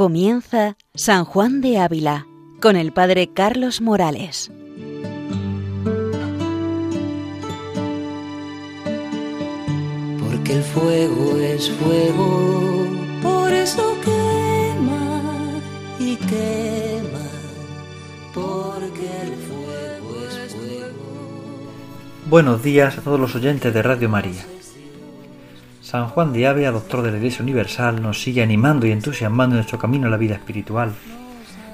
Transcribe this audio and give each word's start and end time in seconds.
Comienza 0.00 0.78
San 0.94 1.26
Juan 1.26 1.60
de 1.60 1.76
Ávila 1.76 2.26
con 2.62 2.76
el 2.76 2.90
Padre 2.90 3.34
Carlos 3.34 3.82
Morales. 3.82 4.50
Porque 10.24 10.54
el 10.54 10.62
fuego 10.62 11.36
es 11.36 11.70
fuego, 11.72 12.86
por 13.22 13.52
eso 13.52 13.94
quema 14.02 15.20
y 15.98 16.16
quema, 16.16 17.28
porque 18.32 19.06
el 19.20 19.34
fuego 19.34 20.26
es 20.34 20.54
fuego. 20.54 21.68
Buenos 22.30 22.62
días 22.62 22.96
a 22.96 23.02
todos 23.02 23.20
los 23.20 23.34
oyentes 23.34 23.74
de 23.74 23.82
Radio 23.82 24.08
María. 24.08 24.46
San 25.90 26.06
Juan 26.06 26.32
de 26.32 26.46
Ávila, 26.46 26.70
doctor 26.70 27.02
de 27.02 27.10
la 27.10 27.16
Iglesia 27.16 27.42
Universal, 27.42 28.00
nos 28.00 28.22
sigue 28.22 28.44
animando 28.44 28.86
y 28.86 28.92
entusiasmando 28.92 29.56
en 29.56 29.62
nuestro 29.62 29.80
camino 29.80 30.06
a 30.06 30.10
la 30.10 30.18
vida 30.18 30.36
espiritual. 30.36 30.92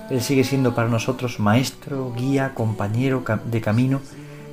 Él 0.08 0.22
sigue 0.22 0.42
siendo 0.42 0.74
para 0.74 0.88
nosotros 0.88 1.38
maestro, 1.38 2.14
guía, 2.16 2.54
compañero 2.54 3.22
de 3.44 3.60
camino 3.60 4.00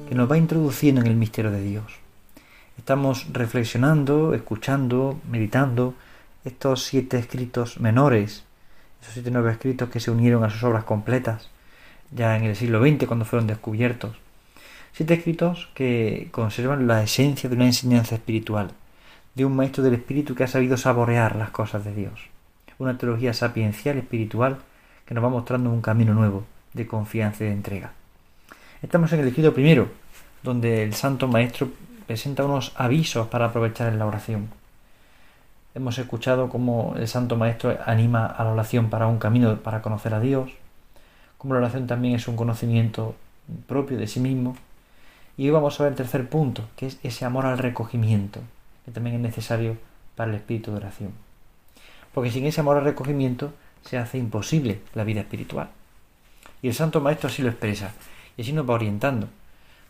que 0.10 0.16
nos 0.16 0.30
va 0.30 0.38
introduciendo 0.38 1.00
en 1.00 1.08
el 1.08 1.16
misterio 1.16 1.50
de 1.50 1.62
Dios. 1.62 1.86
Estamos 2.78 3.28
reflexionando, 3.32 4.34
escuchando, 4.34 5.22
meditando 5.32 5.94
estos 6.44 6.84
siete 6.84 7.18
escritos 7.18 7.80
menores, 7.80 8.44
esos 9.02 9.14
siete 9.14 9.32
nuevos 9.32 9.54
escritos 9.54 9.88
que 9.88 10.02
se 10.02 10.12
unieron 10.12 10.44
a 10.44 10.50
sus 10.50 10.66
obras 10.66 10.84
completas 10.84 11.48
ya 12.12 12.36
en 12.36 12.44
el 12.44 12.58
siglo 12.58 12.86
XX 12.86 13.08
cuando 13.08 13.24
fueron 13.24 13.48
descubiertos. 13.48 14.18
Siete 14.92 15.14
escritos 15.14 15.70
que 15.74 16.28
conservan 16.32 16.86
la 16.86 17.02
esencia 17.02 17.50
de 17.50 17.56
una 17.56 17.68
enseñanza 17.68 18.16
espiritual, 18.16 18.74
de 19.36 19.46
un 19.46 19.56
maestro 19.56 19.84
del 19.84 19.96
espíritu 19.96 20.36
que 20.36 20.44
ha 20.44 20.48
sabido 20.48 20.78
saborear 20.78 21.36
las 21.36 21.50
cosas 21.50 21.84
de 21.84 21.94
Dios. 21.94 22.30
Una 22.78 22.98
teología 22.98 23.34
sapiencial 23.34 23.98
espiritual 23.98 24.58
que 25.06 25.14
nos 25.14 25.24
va 25.24 25.30
mostrando 25.30 25.70
un 25.70 25.82
camino 25.82 26.14
nuevo 26.14 26.46
de 26.74 26.88
confianza 26.88 27.44
y 27.44 27.48
de 27.48 27.54
entrega. 27.54 27.92
Estamos 28.82 29.12
en 29.14 29.22
el 29.22 29.28
escrito 29.28 29.54
primero, 29.54 29.88
donde 30.44 30.84
el 30.84 30.94
santo 30.94 31.28
maestro 31.28 31.70
presenta 32.06 32.46
unos 32.46 32.74
avisos 32.76 33.28
para 33.28 33.46
aprovechar 33.46 33.92
en 33.92 34.00
la 34.00 34.06
oración. 34.06 34.50
Hemos 35.76 35.98
escuchado 35.98 36.50
cómo 36.50 36.94
el 36.98 37.08
santo 37.08 37.36
maestro 37.36 37.78
anima 37.86 38.26
a 38.26 38.44
la 38.44 38.52
oración 38.52 38.90
para 38.90 39.08
un 39.08 39.18
camino 39.18 39.58
para 39.58 39.82
conocer 39.82 40.14
a 40.14 40.20
Dios, 40.20 40.52
cómo 41.38 41.56
la 41.56 41.62
oración 41.62 41.88
también 41.88 42.16
es 42.16 42.28
un 42.28 42.36
conocimiento 42.36 43.16
propio 43.68 43.98
de 43.98 44.08
sí 44.08 44.20
mismo. 44.20 44.56
Y 45.38 45.46
hoy 45.46 45.52
vamos 45.52 45.80
a 45.80 45.84
ver 45.84 45.94
el 45.94 45.98
tercer 45.98 46.30
punto, 46.30 46.64
que 46.76 46.86
es 46.88 47.00
ese 47.02 47.26
amor 47.26 47.46
al 47.48 47.58
recogimiento, 47.58 48.42
que 48.86 48.92
también 48.92 49.16
es 49.16 49.22
necesario 49.22 49.78
para 50.16 50.30
el 50.30 50.38
espíritu 50.38 50.72
de 50.72 50.78
oración. 50.78 51.12
Porque 52.14 52.32
sin 52.32 52.46
ese 52.46 52.62
amor 52.62 52.78
al 52.78 52.84
recogimiento 52.84 53.54
se 53.84 53.98
hace 53.98 54.18
imposible 54.18 54.82
la 54.94 55.04
vida 55.04 55.22
espiritual. 55.22 55.70
Y 56.62 56.68
el 56.68 56.74
Santo 56.74 57.02
Maestro 57.02 57.28
así 57.28 57.42
lo 57.42 57.50
expresa, 57.50 57.94
y 58.38 58.42
así 58.42 58.54
nos 58.54 58.70
va 58.70 58.76
orientando. 58.76 59.28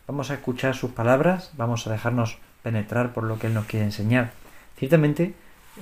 Vamos 0.08 0.32
a 0.32 0.36
escuchar 0.36 0.76
sus 0.76 0.92
palabras, 0.92 1.52
vamos 1.56 1.86
a 1.86 1.92
dejarnos 1.92 2.38
penetrar 2.62 3.14
por 3.14 3.24
lo 3.24 3.40
que 3.40 3.48
Él 3.48 3.54
nos 3.54 3.66
quiere 3.66 3.86
enseñar. 3.86 4.34
Ciertamente 4.78 5.34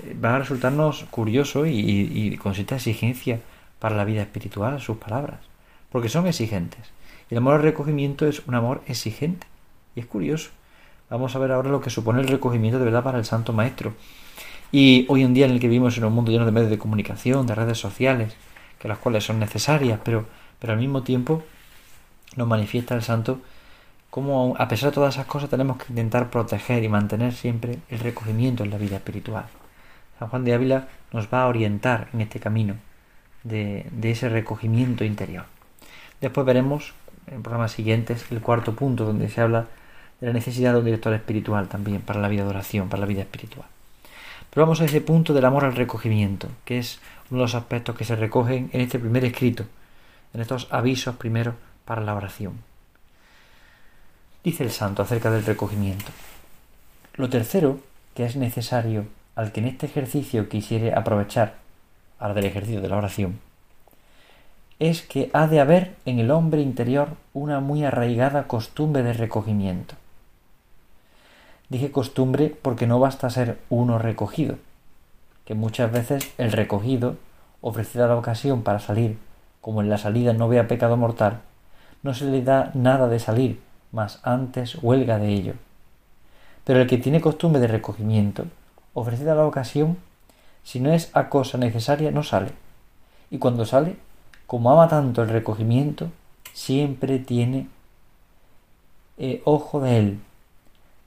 eh, 0.04 0.16
va 0.24 0.36
a 0.36 0.40
resultarnos 0.40 1.06
curioso 1.10 1.66
y, 1.66 2.38
con 2.38 2.54
cierta 2.54 2.76
exigencia 2.76 3.40
para 3.80 3.96
la 3.96 4.06
vida 4.06 4.22
espiritual 4.22 4.80
sus 4.82 4.98
palabras, 4.98 5.40
porque 5.92 6.10
son 6.10 6.28
exigentes. 6.28 6.92
El 7.30 7.38
amor 7.38 7.56
al 7.56 7.64
recogimiento 7.64 8.28
es 8.28 8.46
un 8.48 8.56
amor 8.56 8.82
exigente, 8.88 9.48
y 9.96 10.02
es 10.02 10.06
curioso. 10.06 10.52
Vamos 11.12 11.36
a 11.36 11.40
ver 11.40 11.52
ahora 11.52 11.70
lo 11.70 11.82
que 11.82 11.90
supone 11.90 12.22
el 12.22 12.30
recogimiento 12.30 12.80
de 12.80 12.86
verdad 12.86 13.04
para 13.04 13.18
el 13.18 13.26
Santo 13.26 13.52
Maestro. 13.52 13.94
Y 14.72 15.06
hoy 15.10 15.24
en 15.24 15.34
día 15.34 15.46
en 15.46 15.52
el 15.52 15.60
que 15.60 15.68
vivimos 15.68 15.98
en 15.98 16.06
un 16.06 16.14
mundo 16.14 16.32
lleno 16.32 16.46
de 16.46 16.54
medios 16.54 16.70
de 16.70 16.78
comunicación, 16.78 17.46
de 17.46 17.54
redes 17.54 17.78
sociales, 17.78 18.34
que 18.80 18.88
las 18.88 18.98
cuales 18.98 19.26
son 19.26 19.38
necesarias, 19.38 20.00
pero, 20.06 20.26
pero 20.58 20.72
al 20.72 20.80
mismo 20.80 21.04
tiempo 21.04 21.44
nos 22.38 22.48
manifiesta 22.48 22.96
el 22.96 23.02
Santo 23.02 23.42
cómo 24.10 24.56
a 24.58 24.70
pesar 24.70 24.92
de 24.92 24.96
todas 24.96 25.16
esas 25.16 25.26
cosas 25.26 25.50
tenemos 25.50 25.76
que 25.80 25.88
intentar 25.90 26.30
proteger 26.30 26.82
y 26.82 26.88
mantener 26.88 27.34
siempre 27.34 27.80
el 27.90 28.00
recogimiento 28.00 28.64
en 28.64 28.70
la 28.70 28.78
vida 28.78 28.96
espiritual. 28.96 29.48
San 30.18 30.30
Juan 30.30 30.46
de 30.46 30.54
Ávila 30.54 30.88
nos 31.12 31.28
va 31.28 31.44
a 31.44 31.48
orientar 31.48 32.08
en 32.14 32.22
este 32.22 32.40
camino 32.40 32.76
de, 33.44 33.86
de 33.92 34.12
ese 34.12 34.30
recogimiento 34.30 35.04
interior. 35.04 35.44
Después 36.22 36.46
veremos 36.46 36.94
en 37.28 37.44
programas 37.44 37.74
siguientes 37.74 38.32
el 38.32 38.40
cuarto 38.40 38.76
punto 38.76 39.04
donde 39.04 39.28
se 39.28 39.42
habla 39.42 39.68
la 40.22 40.34
necesidad 40.34 40.74
de 40.74 40.80
un 40.80 40.86
director 40.86 41.14
espiritual 41.14 41.68
también 41.68 42.02
para 42.02 42.22
la 42.22 42.28
vida 42.28 42.44
de 42.44 42.50
oración, 42.50 42.90
para 42.90 43.02
la 43.02 43.08
vida 43.08 43.22
espiritual. 43.22 43.68
Pero 44.50 44.66
vamos 44.66 44.82
a 44.82 44.86
ese 44.86 45.02
punto 45.02 45.34
del 45.34 45.46
amor 45.46 45.66
al 45.66 45.76
recogimiento, 45.76 46.48
que 46.66 46.78
es 46.78 47.00
uno 47.30 47.40
de 47.40 47.46
los 47.46 47.56
aspectos 47.56 47.96
que 47.96 48.06
se 48.06 48.16
recogen 48.16 48.70
en 48.74 48.82
este 48.82 49.00
primer 49.00 49.26
escrito, 49.26 49.66
en 50.34 50.42
estos 50.42 50.68
avisos 50.72 51.16
primeros 51.16 51.56
para 51.86 52.02
la 52.02 52.16
oración. 52.16 52.54
Dice 54.44 54.64
el 54.64 54.72
santo 54.72 55.02
acerca 55.02 55.32
del 55.32 55.46
recogimiento. 55.46 56.12
Lo 57.16 57.30
tercero 57.30 57.80
que 58.16 58.26
es 58.26 58.36
necesario 58.36 59.06
al 59.36 59.52
que 59.52 59.62
en 59.62 59.68
este 59.68 59.86
ejercicio 59.86 60.50
quisiere 60.50 60.94
aprovechar, 60.94 61.56
al 62.20 62.36
del 62.36 62.46
ejercicio 62.46 62.82
de 62.82 62.90
la 62.90 62.98
oración, 62.98 63.40
es 64.80 65.02
que 65.02 65.30
ha 65.34 65.48
de 65.48 65.60
haber 65.60 65.96
en 66.06 66.20
el 66.20 66.32
hombre 66.32 66.62
interior 66.62 67.16
una 67.34 67.60
muy 67.60 67.84
arraigada 67.84 68.48
costumbre 68.48 69.04
de 69.04 69.14
recogimiento. 69.14 69.96
Dije 71.72 71.90
costumbre 71.90 72.54
porque 72.62 72.86
no 72.86 73.00
basta 73.00 73.30
ser 73.30 73.58
uno 73.70 73.98
recogido, 73.98 74.58
que 75.46 75.54
muchas 75.56 75.90
veces 75.90 76.30
el 76.38 76.52
recogido, 76.52 77.16
ofrecida 77.62 78.08
la 78.08 78.18
ocasión 78.18 78.62
para 78.62 78.80
salir, 78.80 79.18
como 79.62 79.80
en 79.80 79.90
la 79.90 79.98
salida 79.98 80.34
no 80.34 80.50
vea 80.50 80.68
pecado 80.68 80.98
mortal, 80.98 81.40
no 82.04 82.14
se 82.14 82.26
le 82.26 82.42
da 82.42 82.72
nada 82.74 83.08
de 83.08 83.20
salir, 83.20 83.62
mas 83.94 84.20
antes 84.24 84.84
huelga 84.84 85.18
de 85.18 85.30
ello. 85.30 85.54
Pero 86.66 86.82
el 86.82 86.88
que 86.88 86.98
tiene 86.98 87.22
costumbre 87.22 87.62
de 87.62 87.68
recogimiento, 87.68 88.48
ofrecida 88.94 89.34
la 89.34 89.46
ocasión, 89.46 89.98
si 90.64 90.82
no 90.82 90.92
es 90.92 91.10
a 91.14 91.30
cosa 91.30 91.58
necesaria, 91.58 92.12
no 92.12 92.24
sale. 92.24 92.52
Y 93.30 93.38
cuando 93.38 93.64
sale, 93.64 93.96
como 94.46 94.74
ama 94.74 94.90
tanto 94.90 95.24
el 95.24 95.30
recogimiento, 95.30 96.10
siempre 96.52 97.18
tiene 97.18 97.70
eh, 99.18 99.42
ojo 99.46 99.80
de 99.80 99.98
él, 99.98 100.20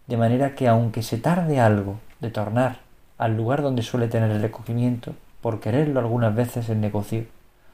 de 0.07 0.17
manera 0.17 0.55
que 0.55 0.69
aunque 0.69 1.03
se 1.03 1.19
tarde 1.19 1.61
algo 1.61 1.99
de 2.21 2.31
tornar 2.31 2.81
al 3.19 3.37
lugar 3.37 3.63
donde 3.63 3.83
suele 3.83 4.09
tener 4.09 4.31
el 4.31 4.43
recogimiento, 4.43 5.15
por 5.41 5.61
quererlo 5.61 6.01
algunas 6.01 6.35
veces 6.35 6.69
el 6.69 6.81
negocio, 6.81 7.27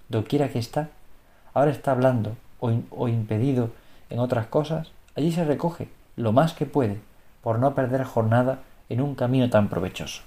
doquiera 0.09 0.49
que 0.49 0.59
está, 0.59 0.89
ahora 1.55 1.71
está 1.71 1.93
hablando 1.93 2.37
o, 2.59 2.73
o 2.91 3.09
impedido 3.09 3.71
en 4.11 4.19
otras 4.19 4.47
cosas, 4.47 4.93
allí 5.17 5.33
se 5.33 5.45
recoge 5.45 5.89
lo 6.17 6.33
más 6.33 6.53
que 6.53 6.67
puede, 6.67 6.99
por 7.43 7.59
no 7.59 7.75
perder 7.75 8.05
jornada 8.05 8.61
en 8.89 9.01
un 9.01 9.15
camino 9.15 9.49
tan 9.49 9.69
provechoso. 9.69 10.23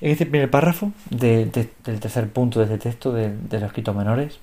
En 0.00 0.10
este 0.10 0.26
primer 0.26 0.50
párrafo 0.50 0.90
del 1.10 1.50
tercer 1.50 2.28
punto 2.30 2.58
de 2.58 2.64
este 2.64 2.78
texto 2.78 3.12
de, 3.12 3.36
de 3.36 3.60
los 3.60 3.68
escritos 3.68 3.94
menores, 3.94 4.40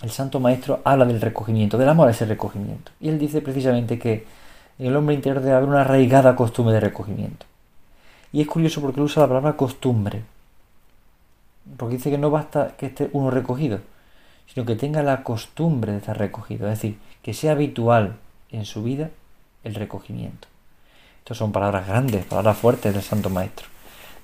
el 0.00 0.10
Santo 0.10 0.40
Maestro 0.40 0.80
habla 0.84 1.04
del 1.04 1.20
recogimiento, 1.20 1.76
del 1.76 1.90
amor 1.90 2.08
a 2.08 2.12
ese 2.12 2.24
recogimiento. 2.24 2.90
Y 2.98 3.08
él 3.08 3.18
dice 3.18 3.42
precisamente 3.42 3.98
que 3.98 4.24
en 4.78 4.86
el 4.86 4.96
hombre 4.96 5.14
interior 5.14 5.42
debe 5.42 5.56
haber 5.56 5.68
una 5.68 5.82
arraigada 5.82 6.36
costumbre 6.36 6.74
de 6.74 6.80
recogimiento. 6.80 7.46
Y 8.32 8.40
es 8.40 8.46
curioso 8.46 8.80
porque 8.80 9.00
él 9.00 9.04
usa 9.04 9.22
la 9.22 9.28
palabra 9.28 9.56
costumbre. 9.56 10.22
Porque 11.76 11.96
dice 11.96 12.10
que 12.10 12.18
no 12.18 12.30
basta 12.30 12.76
que 12.76 12.86
esté 12.86 13.10
uno 13.12 13.30
recogido, 13.30 13.80
sino 14.52 14.66
que 14.66 14.74
tenga 14.74 15.02
la 15.02 15.22
costumbre 15.22 15.92
de 15.92 15.98
estar 15.98 16.18
recogido. 16.18 16.66
Es 16.68 16.78
decir, 16.78 16.98
que 17.22 17.34
sea 17.34 17.52
habitual 17.52 18.16
en 18.50 18.64
su 18.64 18.82
vida 18.82 19.10
el 19.64 19.74
recogimiento. 19.74 20.48
Estas 21.18 21.38
son 21.38 21.52
palabras 21.52 21.86
grandes, 21.86 22.24
palabras 22.24 22.56
fuertes 22.56 22.92
del 22.92 23.02
Santo 23.02 23.30
Maestro. 23.30 23.66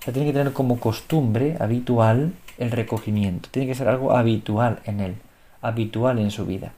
O 0.00 0.02
sea, 0.02 0.12
tiene 0.12 0.28
que 0.28 0.38
tener 0.38 0.52
como 0.52 0.80
costumbre 0.80 1.56
habitual 1.60 2.32
el 2.56 2.70
recogimiento. 2.70 3.48
Tiene 3.52 3.68
que 3.68 3.74
ser 3.74 3.88
algo 3.88 4.16
habitual 4.16 4.80
en 4.84 5.00
él, 5.00 5.16
habitual 5.60 6.18
en 6.18 6.30
su 6.30 6.44
vida. 6.46 6.72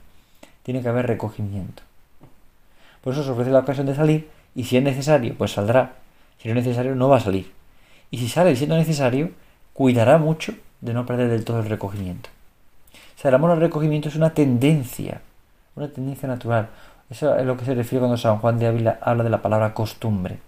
Tiene 0.63 0.81
que 0.81 0.89
haber 0.89 1.07
recogimiento. 1.07 1.81
Por 3.01 3.13
eso 3.13 3.23
se 3.23 3.31
ofrece 3.31 3.51
la 3.51 3.59
ocasión 3.59 3.87
de 3.87 3.95
salir 3.95 4.29
y 4.55 4.63
si 4.65 4.77
es 4.77 4.83
necesario, 4.83 5.35
pues 5.37 5.51
saldrá. 5.51 5.95
Si 6.37 6.47
no 6.47 6.57
es 6.57 6.65
necesario, 6.65 6.95
no 6.95 7.09
va 7.09 7.17
a 7.17 7.21
salir. 7.21 7.51
Y 8.09 8.17
si 8.17 8.27
sale 8.27 8.55
siendo 8.55 8.75
necesario, 8.77 9.31
cuidará 9.73 10.17
mucho 10.17 10.53
de 10.81 10.93
no 10.93 11.05
perder 11.05 11.29
del 11.29 11.45
todo 11.45 11.59
el 11.59 11.69
recogimiento. 11.69 12.29
O 12.93 13.21
sea, 13.21 13.29
el 13.29 13.35
amor 13.35 13.51
al 13.51 13.59
recogimiento 13.59 14.09
es 14.09 14.15
una 14.15 14.33
tendencia, 14.33 15.21
una 15.75 15.87
tendencia 15.87 16.27
natural. 16.27 16.69
Eso 17.09 17.35
es 17.35 17.45
lo 17.45 17.57
que 17.57 17.65
se 17.65 17.75
refiere 17.75 17.99
cuando 17.99 18.17
San 18.17 18.37
Juan 18.39 18.57
de 18.57 18.67
Ávila 18.67 18.99
habla 19.01 19.23
de 19.23 19.29
la 19.29 19.41
palabra 19.41 19.73
costumbre. 19.73 20.39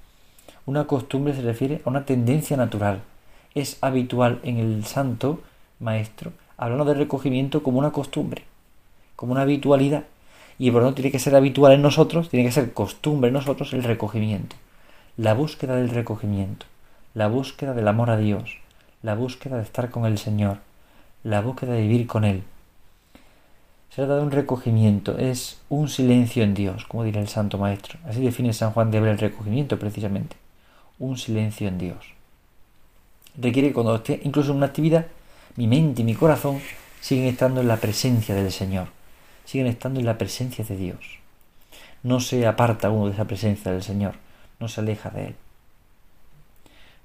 Una 0.65 0.85
costumbre 0.85 1.33
se 1.33 1.41
refiere 1.41 1.81
a 1.85 1.89
una 1.89 2.05
tendencia 2.05 2.57
natural. 2.57 3.01
Es 3.53 3.77
habitual 3.81 4.39
en 4.43 4.57
el 4.57 4.85
santo 4.85 5.41
maestro 5.79 6.31
hablando 6.57 6.85
de 6.85 6.93
recogimiento 6.93 7.63
como 7.63 7.79
una 7.79 7.91
costumbre, 7.91 8.43
como 9.15 9.33
una 9.33 9.41
habitualidad 9.41 10.03
y 10.63 10.71
por 10.71 10.81
lo 10.81 10.87
tanto 10.87 11.01
tiene 11.01 11.11
que 11.11 11.19
ser 11.19 11.35
habitual 11.35 11.73
en 11.73 11.81
nosotros, 11.81 12.29
tiene 12.29 12.45
que 12.45 12.53
ser 12.53 12.71
costumbre 12.71 13.27
en 13.27 13.33
nosotros 13.33 13.73
el 13.73 13.83
recogimiento, 13.83 14.55
la 15.17 15.33
búsqueda 15.33 15.75
del 15.75 15.89
recogimiento, 15.89 16.65
la 17.13 17.27
búsqueda 17.27 17.73
del 17.73 17.85
amor 17.85 18.09
a 18.09 18.15
Dios, 18.15 18.59
la 19.01 19.13
búsqueda 19.13 19.57
de 19.57 19.63
estar 19.63 19.89
con 19.89 20.05
el 20.05 20.17
Señor, 20.17 20.59
la 21.21 21.41
búsqueda 21.41 21.73
de 21.73 21.81
vivir 21.81 22.07
con 22.07 22.23
Él. 22.23 22.43
Se 23.89 23.97
trata 23.97 24.15
de 24.15 24.21
un 24.21 24.31
recogimiento, 24.31 25.17
es 25.17 25.59
un 25.67 25.89
silencio 25.89 26.45
en 26.45 26.53
Dios, 26.53 26.85
como 26.85 27.03
dirá 27.03 27.19
el 27.19 27.27
Santo 27.27 27.57
Maestro. 27.57 27.99
Así 28.05 28.21
define 28.21 28.53
San 28.53 28.71
Juan 28.71 28.89
de 28.89 28.99
Abel 28.99 29.11
el 29.11 29.17
recogimiento 29.17 29.77
precisamente. 29.77 30.37
Un 30.97 31.17
silencio 31.17 31.67
en 31.67 31.77
Dios. 31.77 32.05
Requiere 33.35 33.67
que 33.67 33.73
cuando 33.73 33.97
esté 33.97 34.21
incluso 34.23 34.51
en 34.51 34.57
una 34.57 34.67
actividad, 34.67 35.07
mi 35.57 35.67
mente 35.67 36.03
y 36.03 36.05
mi 36.05 36.15
corazón 36.15 36.61
siguen 37.01 37.25
estando 37.25 37.59
en 37.59 37.67
la 37.67 37.75
presencia 37.75 38.33
del 38.33 38.49
Señor, 38.49 38.87
siguen 39.45 39.67
estando 39.67 39.99
en 39.99 40.05
la 40.05 40.17
presencia 40.17 40.63
de 40.63 40.77
Dios. 40.77 41.19
No 42.01 42.19
se 42.19 42.45
aparta 42.47 42.89
uno 42.89 43.07
de 43.07 43.13
esa 43.13 43.25
presencia 43.25 43.71
del 43.71 43.83
Señor, 43.83 44.15
no 44.59 44.67
se 44.67 44.81
aleja 44.81 45.09
de 45.09 45.27
Él. 45.27 45.35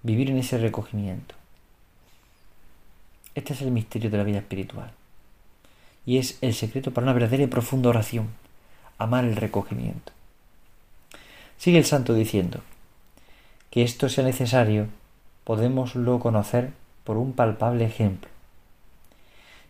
Vivir 0.03 0.31
en 0.31 0.39
ese 0.39 0.59
recogimiento. 0.59 1.35
Este 3.35 3.53
es 3.53 3.63
el 3.63 3.71
misterio 3.71 4.11
de 4.11 4.19
la 4.19 4.25
vida 4.25 4.39
espiritual. 4.39 4.91
Y 6.05 6.19
es 6.19 6.39
el 6.41 6.55
secreto 6.55 6.93
para 6.93 7.05
una 7.05 7.13
verdadera 7.13 7.45
y 7.45 7.47
profunda 7.47 7.91
oración. 7.91 8.29
Amar 8.99 9.25
el 9.25 9.37
recogimiento. 9.37 10.13
Sigue 11.59 11.79
el 11.79 11.85
santo 11.85 12.15
diciendo 12.15 12.61
que 13.71 13.83
esto 13.83 14.09
sea 14.09 14.25
necesario, 14.25 14.89
podemoslo 15.45 16.19
conocer 16.19 16.73
por 17.05 17.17
un 17.17 17.33
palpable 17.33 17.85
ejemplo. 17.85 18.31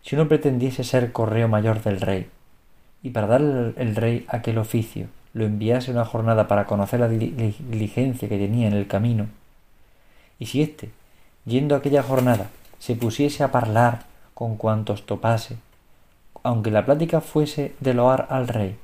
Si 0.01 0.15
uno 0.15 0.27
pretendiese 0.27 0.83
ser 0.83 1.11
correo 1.11 1.47
mayor 1.47 1.83
del 1.83 1.99
rey, 1.99 2.29
y 3.01 3.11
para 3.11 3.27
dar 3.27 3.41
el 3.41 3.95
rey 3.95 4.25
aquel 4.27 4.57
oficio 4.57 5.07
lo 5.33 5.45
enviase 5.45 5.91
una 5.91 6.05
jornada 6.05 6.47
para 6.47 6.65
conocer 6.65 6.99
la 6.99 7.07
diligencia 7.07 8.27
que 8.27 8.37
tenía 8.37 8.67
en 8.67 8.73
el 8.73 8.87
camino, 8.87 9.27
y 10.39 10.47
si 10.47 10.61
éste, 10.61 10.89
yendo 11.45 11.75
aquella 11.75 12.01
jornada, 12.01 12.49
se 12.79 12.95
pusiese 12.95 13.43
a 13.43 13.51
hablar 13.53 14.05
con 14.33 14.55
cuantos 14.55 15.05
topase, 15.05 15.57
aunque 16.43 16.71
la 16.71 16.85
plática 16.85 17.21
fuese 17.21 17.75
de 17.79 17.93
loar 17.93 18.27
al 18.29 18.47
rey, 18.47 18.77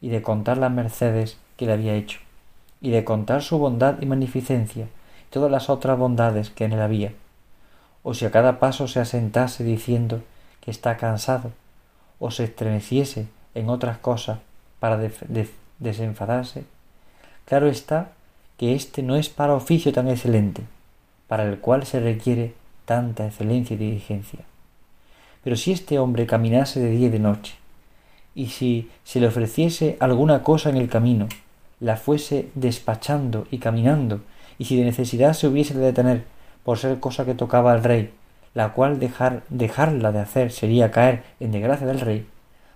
y 0.00 0.10
de 0.10 0.22
contar 0.22 0.58
las 0.58 0.70
mercedes 0.70 1.38
que 1.56 1.66
le 1.66 1.72
había 1.72 1.94
hecho, 1.94 2.20
y 2.80 2.90
de 2.90 3.04
contar 3.04 3.42
su 3.42 3.58
bondad 3.58 4.00
y 4.00 4.06
magnificencia, 4.06 4.84
y 4.84 5.30
todas 5.30 5.50
las 5.50 5.70
otras 5.70 5.98
bondades 5.98 6.50
que 6.50 6.64
en 6.64 6.74
él 6.74 6.80
había, 6.80 7.12
o 8.02 8.14
si 8.14 8.24
a 8.24 8.30
cada 8.30 8.58
paso 8.58 8.86
se 8.86 9.00
asentase 9.00 9.64
diciendo 9.64 10.22
que 10.60 10.70
está 10.70 10.96
cansado, 10.96 11.52
o 12.18 12.30
se 12.30 12.44
estremeciese 12.44 13.26
en 13.54 13.68
otras 13.68 13.98
cosas 13.98 14.38
para 14.80 15.00
desenfadarse, 15.78 16.64
claro 17.44 17.68
está 17.68 18.12
que 18.56 18.74
éste 18.74 19.02
no 19.02 19.16
es 19.16 19.28
para 19.28 19.54
oficio 19.54 19.92
tan 19.92 20.08
excelente, 20.08 20.62
para 21.28 21.44
el 21.44 21.58
cual 21.58 21.84
se 21.84 22.00
requiere 22.00 22.54
tanta 22.84 23.26
excelencia 23.26 23.74
y 23.74 23.78
diligencia. 23.78 24.40
Pero 25.42 25.56
si 25.56 25.72
este 25.72 25.98
hombre 25.98 26.26
caminase 26.26 26.80
de 26.80 26.90
día 26.90 27.08
y 27.08 27.10
de 27.10 27.18
noche, 27.18 27.54
y 28.34 28.46
si 28.48 28.90
se 29.04 29.20
le 29.20 29.26
ofreciese 29.26 29.96
alguna 30.00 30.42
cosa 30.42 30.70
en 30.70 30.76
el 30.76 30.88
camino, 30.88 31.28
la 31.80 31.96
fuese 31.96 32.48
despachando 32.54 33.46
y 33.50 33.58
caminando, 33.58 34.20
y 34.58 34.66
si 34.66 34.76
de 34.76 34.84
necesidad 34.84 35.32
se 35.32 35.48
hubiese 35.48 35.74
de 35.74 35.84
detener 35.84 36.24
por 36.64 36.78
ser 36.78 37.00
cosa 37.00 37.24
que 37.24 37.34
tocaba 37.34 37.72
al 37.72 37.82
rey, 37.82 38.10
la 38.54 38.72
cual 38.72 39.00
dejar, 39.00 39.42
dejarla 39.48 40.12
de 40.12 40.20
hacer 40.20 40.52
sería 40.52 40.90
caer 40.90 41.24
en 41.40 41.52
desgracia 41.52 41.86
del 41.86 42.00
rey, 42.00 42.26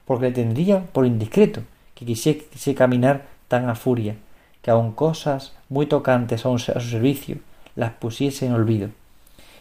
porque 0.06 0.26
le 0.26 0.32
tendría 0.32 0.84
por 0.86 1.04
indiscreto 1.06 1.62
que 1.94 2.06
quisiese 2.06 2.74
caminar 2.74 3.26
tan 3.48 3.68
a 3.68 3.74
furia, 3.74 4.16
que 4.62 4.70
aun 4.70 4.92
cosas 4.92 5.52
muy 5.68 5.86
tocantes 5.86 6.46
a, 6.46 6.48
a 6.50 6.58
su 6.58 6.88
servicio 6.88 7.38
las 7.74 7.92
pusiese 7.92 8.46
en 8.46 8.52
olvido, 8.52 8.88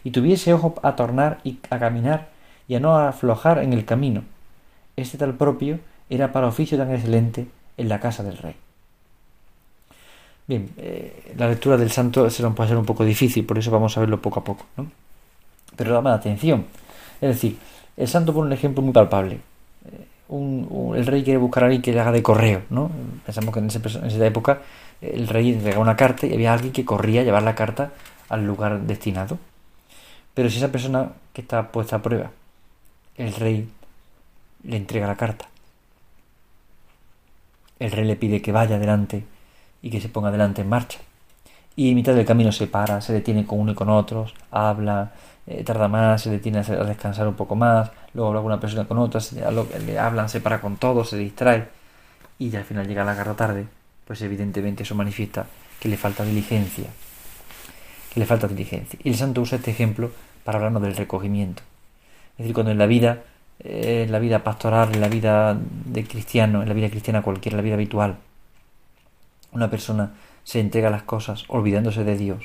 y 0.02 0.10
tuviese 0.10 0.54
ojo 0.54 0.74
a 0.82 0.96
tornar 0.96 1.38
y 1.44 1.58
a 1.70 1.78
caminar 1.78 2.28
y 2.68 2.74
a 2.74 2.80
no 2.80 2.96
aflojar 2.96 3.58
en 3.58 3.72
el 3.72 3.84
camino. 3.84 4.22
Este 4.96 5.18
tal 5.18 5.34
propio 5.34 5.78
era 6.08 6.32
para 6.32 6.46
oficio 6.46 6.78
tan 6.78 6.90
excelente 6.92 7.46
en 7.76 7.88
la 7.88 8.00
casa 8.00 8.22
del 8.22 8.38
rey. 8.38 8.54
Bien, 10.46 10.70
eh, 10.78 11.34
la 11.36 11.48
lectura 11.48 11.76
del 11.76 11.90
santo 11.90 12.30
se 12.30 12.42
nos 12.42 12.54
puede 12.54 12.68
ser 12.68 12.78
un 12.78 12.86
poco 12.86 13.04
difícil, 13.04 13.44
por 13.44 13.58
eso 13.58 13.70
vamos 13.70 13.96
a 13.96 14.00
verlo 14.00 14.22
poco 14.22 14.40
a 14.40 14.44
poco, 14.44 14.64
¿no? 14.76 14.90
Pero 15.74 15.92
llama 15.92 16.10
la 16.10 16.16
atención. 16.16 16.66
Es 17.20 17.28
decir, 17.28 17.58
el 17.96 18.06
santo 18.08 18.32
pone 18.32 18.46
un 18.46 18.52
ejemplo 18.52 18.82
muy 18.82 18.92
palpable. 18.92 19.34
Eh, 19.34 20.06
el 20.28 21.06
rey 21.06 21.22
quiere 21.22 21.38
buscar 21.38 21.62
a 21.62 21.66
alguien 21.66 21.82
que 21.82 21.92
le 21.92 22.00
haga 22.00 22.12
de 22.12 22.22
correo, 22.22 22.62
¿no? 22.70 22.90
Pensamos 23.24 23.54
que 23.54 23.60
en, 23.60 23.70
en 23.70 24.06
esa 24.06 24.26
época 24.26 24.60
el 25.00 25.28
rey 25.28 25.52
entregaba 25.52 25.82
una 25.82 25.96
carta 25.96 26.26
y 26.26 26.34
había 26.34 26.52
alguien 26.52 26.72
que 26.72 26.84
corría 26.84 27.20
a 27.20 27.24
llevar 27.24 27.42
la 27.42 27.54
carta 27.54 27.92
al 28.28 28.44
lugar 28.46 28.80
destinado. 28.80 29.38
Pero 30.34 30.50
si 30.50 30.58
esa 30.58 30.72
persona 30.72 31.12
que 31.32 31.42
está 31.42 31.70
puesta 31.70 31.96
a 31.96 32.02
prueba, 32.02 32.30
el 33.16 33.32
rey 33.34 33.68
le 34.64 34.76
entrega 34.76 35.06
la 35.06 35.16
carta, 35.16 35.48
el 37.78 37.90
rey 37.90 38.04
le 38.04 38.16
pide 38.16 38.42
que 38.42 38.52
vaya 38.52 38.76
adelante 38.76 39.24
y 39.82 39.90
que 39.90 40.00
se 40.00 40.08
ponga 40.08 40.28
adelante 40.28 40.62
en 40.62 40.68
marcha. 40.68 40.98
Y 41.76 41.90
en 41.90 41.94
mitad 41.94 42.14
del 42.14 42.24
camino 42.24 42.52
se 42.52 42.66
para, 42.66 43.00
se 43.00 43.12
detiene 43.12 43.46
con 43.46 43.60
uno 43.60 43.72
y 43.72 43.74
con 43.74 43.90
otros, 43.90 44.34
habla, 44.50 45.12
eh, 45.46 45.62
tarda 45.64 45.88
más, 45.88 46.22
se 46.22 46.30
detiene 46.30 46.58
a 46.58 46.62
descansar 46.62 47.28
un 47.28 47.34
poco 47.34 47.54
más, 47.54 47.90
luego 48.14 48.28
habla 48.28 48.40
una 48.40 48.60
persona 48.60 48.84
con 48.86 48.98
otra, 48.98 49.20
le 49.86 49.98
hablan, 49.98 50.28
se 50.28 50.40
para 50.40 50.60
con 50.60 50.76
todos, 50.76 51.10
se 51.10 51.18
distrae 51.18 51.68
y 52.38 52.54
al 52.56 52.64
final 52.64 52.86
llega 52.86 53.04
la 53.04 53.16
carta 53.16 53.34
tarde, 53.34 53.66
pues 54.06 54.20
evidentemente 54.22 54.82
eso 54.82 54.94
manifiesta 54.94 55.46
que 55.80 55.88
le 55.88 55.96
falta 55.96 56.24
diligencia, 56.24 56.86
que 58.12 58.20
le 58.20 58.26
falta 58.26 58.48
diligencia. 58.48 58.98
Y 59.02 59.10
el 59.10 59.16
santo 59.16 59.40
usa 59.40 59.58
este 59.58 59.70
ejemplo 59.70 60.10
para 60.44 60.58
hablarnos 60.58 60.82
del 60.82 60.96
recogimiento. 60.96 61.62
Es 62.32 62.38
decir, 62.38 62.54
cuando 62.54 62.72
en 62.72 62.78
la 62.78 62.86
vida, 62.86 63.22
eh, 63.60 64.04
en 64.06 64.12
la 64.12 64.18
vida 64.18 64.44
pastoral, 64.44 64.94
en 64.94 65.00
la 65.00 65.08
vida 65.08 65.56
de 65.58 66.04
cristiano, 66.04 66.62
en 66.62 66.68
la 66.68 66.74
vida 66.74 66.90
cristiana 66.90 67.22
cualquiera, 67.22 67.54
en 67.54 67.58
la 67.58 67.64
vida 67.64 67.74
habitual, 67.74 68.16
una 69.52 69.70
persona 69.70 70.10
se 70.44 70.60
entrega 70.60 70.88
a 70.88 70.90
las 70.90 71.02
cosas 71.02 71.44
olvidándose 71.48 72.04
de 72.04 72.16
Dios, 72.16 72.44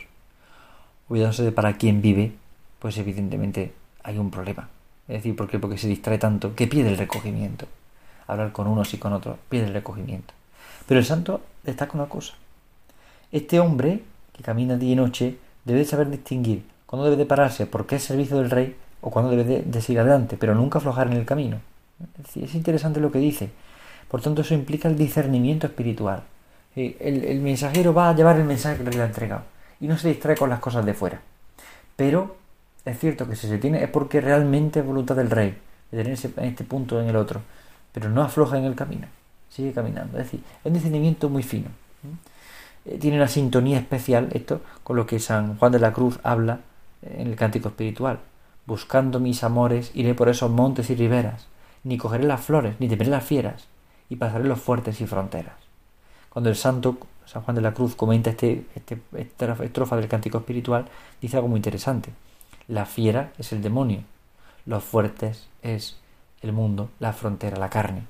olvidándose 1.09 1.43
de 1.43 1.51
para 1.51 1.73
quién 1.77 2.01
vive, 2.01 2.31
pues 2.81 2.97
evidentemente 2.97 3.73
hay 4.03 4.17
un 4.17 4.31
problema. 4.31 4.67
Es 5.07 5.17
decir, 5.17 5.35
¿por 5.35 5.47
qué? 5.47 5.59
Porque 5.59 5.77
se 5.77 5.87
distrae 5.87 6.17
tanto 6.17 6.55
que 6.55 6.67
pierde 6.67 6.89
el 6.89 6.97
recogimiento. 6.97 7.67
Hablar 8.27 8.51
con 8.51 8.67
unos 8.67 8.93
y 8.93 8.97
con 8.97 9.13
otros, 9.13 9.37
pierde 9.49 9.67
el 9.67 9.73
recogimiento. 9.73 10.33
Pero 10.87 10.99
el 10.99 11.05
santo 11.05 11.41
destaca 11.63 11.93
una 11.93 12.09
cosa. 12.09 12.33
Este 13.31 13.59
hombre 13.59 14.03
que 14.33 14.43
camina 14.43 14.77
día 14.77 14.93
y 14.93 14.95
noche 14.95 15.37
debe 15.63 15.85
saber 15.85 16.09
distinguir 16.09 16.63
cuándo 16.85 17.05
debe 17.05 17.17
de 17.17 17.25
pararse 17.25 17.67
porque 17.67 17.97
es 17.97 18.03
servicio 18.03 18.37
del 18.37 18.49
rey 18.49 18.75
o 19.01 19.11
cuándo 19.11 19.31
debe 19.31 19.61
de, 19.61 19.81
seguir 19.81 19.99
adelante, 19.99 20.37
pero 20.37 20.55
nunca 20.55 20.79
aflojar 20.79 21.07
en 21.07 21.13
el 21.13 21.25
camino. 21.25 21.59
Es, 22.35 22.55
interesante 22.55 22.99
lo 22.99 23.11
que 23.11 23.19
dice. 23.19 23.51
Por 24.07 24.21
tanto, 24.21 24.41
eso 24.41 24.53
implica 24.53 24.87
el 24.87 24.97
discernimiento 24.97 25.67
espiritual. 25.67 26.23
El, 26.75 27.41
mensajero 27.41 27.93
va 27.93 28.09
a 28.09 28.15
llevar 28.15 28.37
el 28.37 28.45
mensaje 28.45 28.83
que 28.83 28.89
le 28.89 29.01
ha 29.01 29.05
entregado 29.05 29.43
y 29.79 29.87
no 29.87 29.97
se 29.97 30.07
distrae 30.07 30.35
con 30.35 30.49
las 30.49 30.59
cosas 30.59 30.85
de 30.85 30.93
fuera. 30.93 31.21
Pero 31.95 32.40
es 32.85 32.99
cierto 32.99 33.27
que 33.27 33.35
si 33.35 33.47
se 33.47 33.57
tiene 33.57 33.83
es 33.83 33.89
porque 33.89 34.21
realmente 34.21 34.79
es 34.79 34.85
voluntad 34.85 35.15
del 35.15 35.29
rey 35.29 35.57
de 35.91 36.03
tenerse 36.03 36.31
en 36.37 36.45
este 36.45 36.63
punto 36.63 36.99
en 37.01 37.09
el 37.09 37.15
otro, 37.15 37.41
pero 37.91 38.09
no 38.09 38.21
afloja 38.21 38.57
en 38.57 38.65
el 38.65 38.75
camino, 38.75 39.07
sigue 39.49 39.73
caminando. 39.73 40.17
Es 40.17 40.25
decir, 40.25 40.41
es 40.59 40.65
un 40.65 40.73
discernimiento 40.73 41.29
muy 41.29 41.43
fino. 41.43 41.69
Eh, 42.85 42.97
tiene 42.97 43.17
una 43.17 43.27
sintonía 43.27 43.77
especial 43.77 44.29
esto 44.31 44.61
con 44.83 44.95
lo 44.95 45.05
que 45.05 45.19
San 45.19 45.57
Juan 45.57 45.71
de 45.71 45.79
la 45.79 45.93
Cruz 45.93 46.19
habla 46.23 46.61
en 47.01 47.27
el 47.27 47.35
cántico 47.35 47.69
espiritual. 47.69 48.19
Buscando 48.65 49.19
mis 49.19 49.43
amores 49.43 49.91
iré 49.93 50.13
por 50.13 50.29
esos 50.29 50.49
montes 50.49 50.89
y 50.89 50.95
riberas, 50.95 51.47
ni 51.83 51.97
cogeré 51.97 52.23
las 52.23 52.41
flores, 52.41 52.75
ni 52.79 52.87
temeré 52.87 53.09
las 53.09 53.23
fieras, 53.23 53.67
y 54.09 54.15
pasaré 54.15 54.45
los 54.45 54.59
fuertes 54.59 55.01
y 55.01 55.07
fronteras. 55.07 55.55
Cuando 56.29 56.49
el 56.49 56.55
santo 56.55 56.97
San 57.25 57.43
Juan 57.43 57.55
de 57.55 57.61
la 57.61 57.73
Cruz 57.73 57.95
comenta 57.95 58.29
este, 58.29 58.65
este, 58.75 58.99
esta 59.15 59.53
estrofa 59.63 59.95
del 59.95 60.07
cántico 60.07 60.39
espiritual, 60.39 60.85
dice 61.21 61.37
algo 61.37 61.47
muy 61.47 61.57
interesante. 61.57 62.11
La 62.71 62.85
fiera 62.85 63.33
es 63.37 63.51
el 63.51 63.61
demonio, 63.61 63.99
los 64.65 64.81
fuertes 64.81 65.49
es 65.61 65.97
el 66.41 66.53
mundo, 66.53 66.89
la 67.01 67.11
frontera, 67.11 67.57
la 67.57 67.69
carne. 67.69 68.03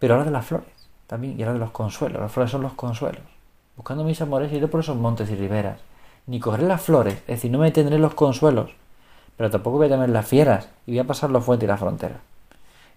Pero 0.00 0.14
ahora 0.14 0.24
de 0.24 0.32
las 0.32 0.46
flores 0.46 0.66
también, 1.06 1.38
y 1.38 1.42
ahora 1.44 1.52
de 1.52 1.60
los 1.60 1.70
consuelos. 1.70 2.20
Las 2.20 2.32
flores 2.32 2.50
son 2.50 2.62
los 2.62 2.72
consuelos. 2.72 3.22
Buscando 3.76 4.02
mis 4.02 4.20
amores 4.20 4.52
iré 4.52 4.66
por 4.66 4.80
esos 4.80 4.96
montes 4.96 5.30
y 5.30 5.36
riberas, 5.36 5.78
ni 6.26 6.40
cogeré 6.40 6.64
las 6.64 6.82
flores, 6.82 7.18
es 7.20 7.36
decir, 7.36 7.52
no 7.52 7.58
me 7.58 7.70
tendré 7.70 8.00
los 8.00 8.14
consuelos, 8.14 8.72
pero 9.36 9.48
tampoco 9.48 9.76
voy 9.76 9.86
a 9.86 9.90
tener 9.90 10.10
las 10.10 10.26
fieras 10.26 10.68
y 10.84 10.90
voy 10.90 10.98
a 10.98 11.06
pasar 11.06 11.30
los 11.30 11.44
fuentes 11.44 11.68
y 11.68 11.68
la 11.68 11.76
frontera. 11.76 12.18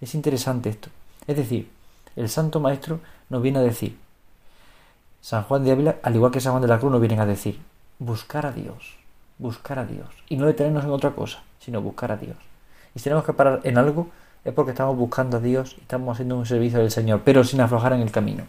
Es 0.02 0.16
interesante 0.16 0.72
esto. 0.72 0.90
Es 1.28 1.38
decir, 1.38 1.70
el 2.16 2.28
Santo 2.28 2.60
Maestro 2.60 3.02
nos 3.30 3.44
viene 3.44 3.60
a 3.60 3.62
decir, 3.62 4.00
San 5.22 5.44
Juan 5.44 5.64
de 5.64 5.74
Ávila, 5.74 5.98
al 6.02 6.16
igual 6.16 6.32
que 6.32 6.42
San 6.42 6.54
Juan 6.54 6.64
de 6.64 6.70
la 6.70 6.80
Cruz, 6.80 6.92
nos 6.92 7.02
vienen 7.02 7.20
a 7.20 7.28
decir, 7.28 7.62
buscar 8.00 8.48
a 8.48 8.52
Dios, 8.52 8.98
buscar 9.38 9.80
a 9.80 9.86
Dios, 9.86 10.08
y 10.30 10.38
no 10.38 10.46
detenernos 10.46 10.84
en 10.84 10.92
otra 10.92 11.12
cosa, 11.12 11.44
sino 11.60 11.82
buscar 11.82 12.12
a 12.12 12.18
Dios. 12.18 12.38
Y 12.96 13.00
si 13.00 13.06
tenemos 13.06 13.26
que 13.26 13.34
parar 13.34 13.62
en 13.64 13.78
algo, 13.78 14.10
es 14.44 14.54
porque 14.54 14.72
estamos 14.72 14.98
buscando 14.98 15.38
a 15.38 15.40
Dios 15.40 15.76
y 15.78 15.82
estamos 15.82 16.14
haciendo 16.14 16.38
un 16.38 16.46
servicio 16.46 16.80
del 16.80 16.92
Señor, 16.92 17.22
pero 17.24 17.44
sin 17.44 17.62
aflojar 17.62 17.94
en 17.94 18.02
el 18.02 18.12
camino. 18.12 18.44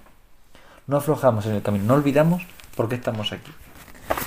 No 0.87 0.97
aflojamos 0.97 1.47
en 1.47 1.55
el 1.55 1.63
camino, 1.63 1.85
no 1.85 1.95
olvidamos 1.95 2.43
por 2.77 2.89
qué 2.89 2.97
estamos 2.97 3.33
aquí. 3.33 3.53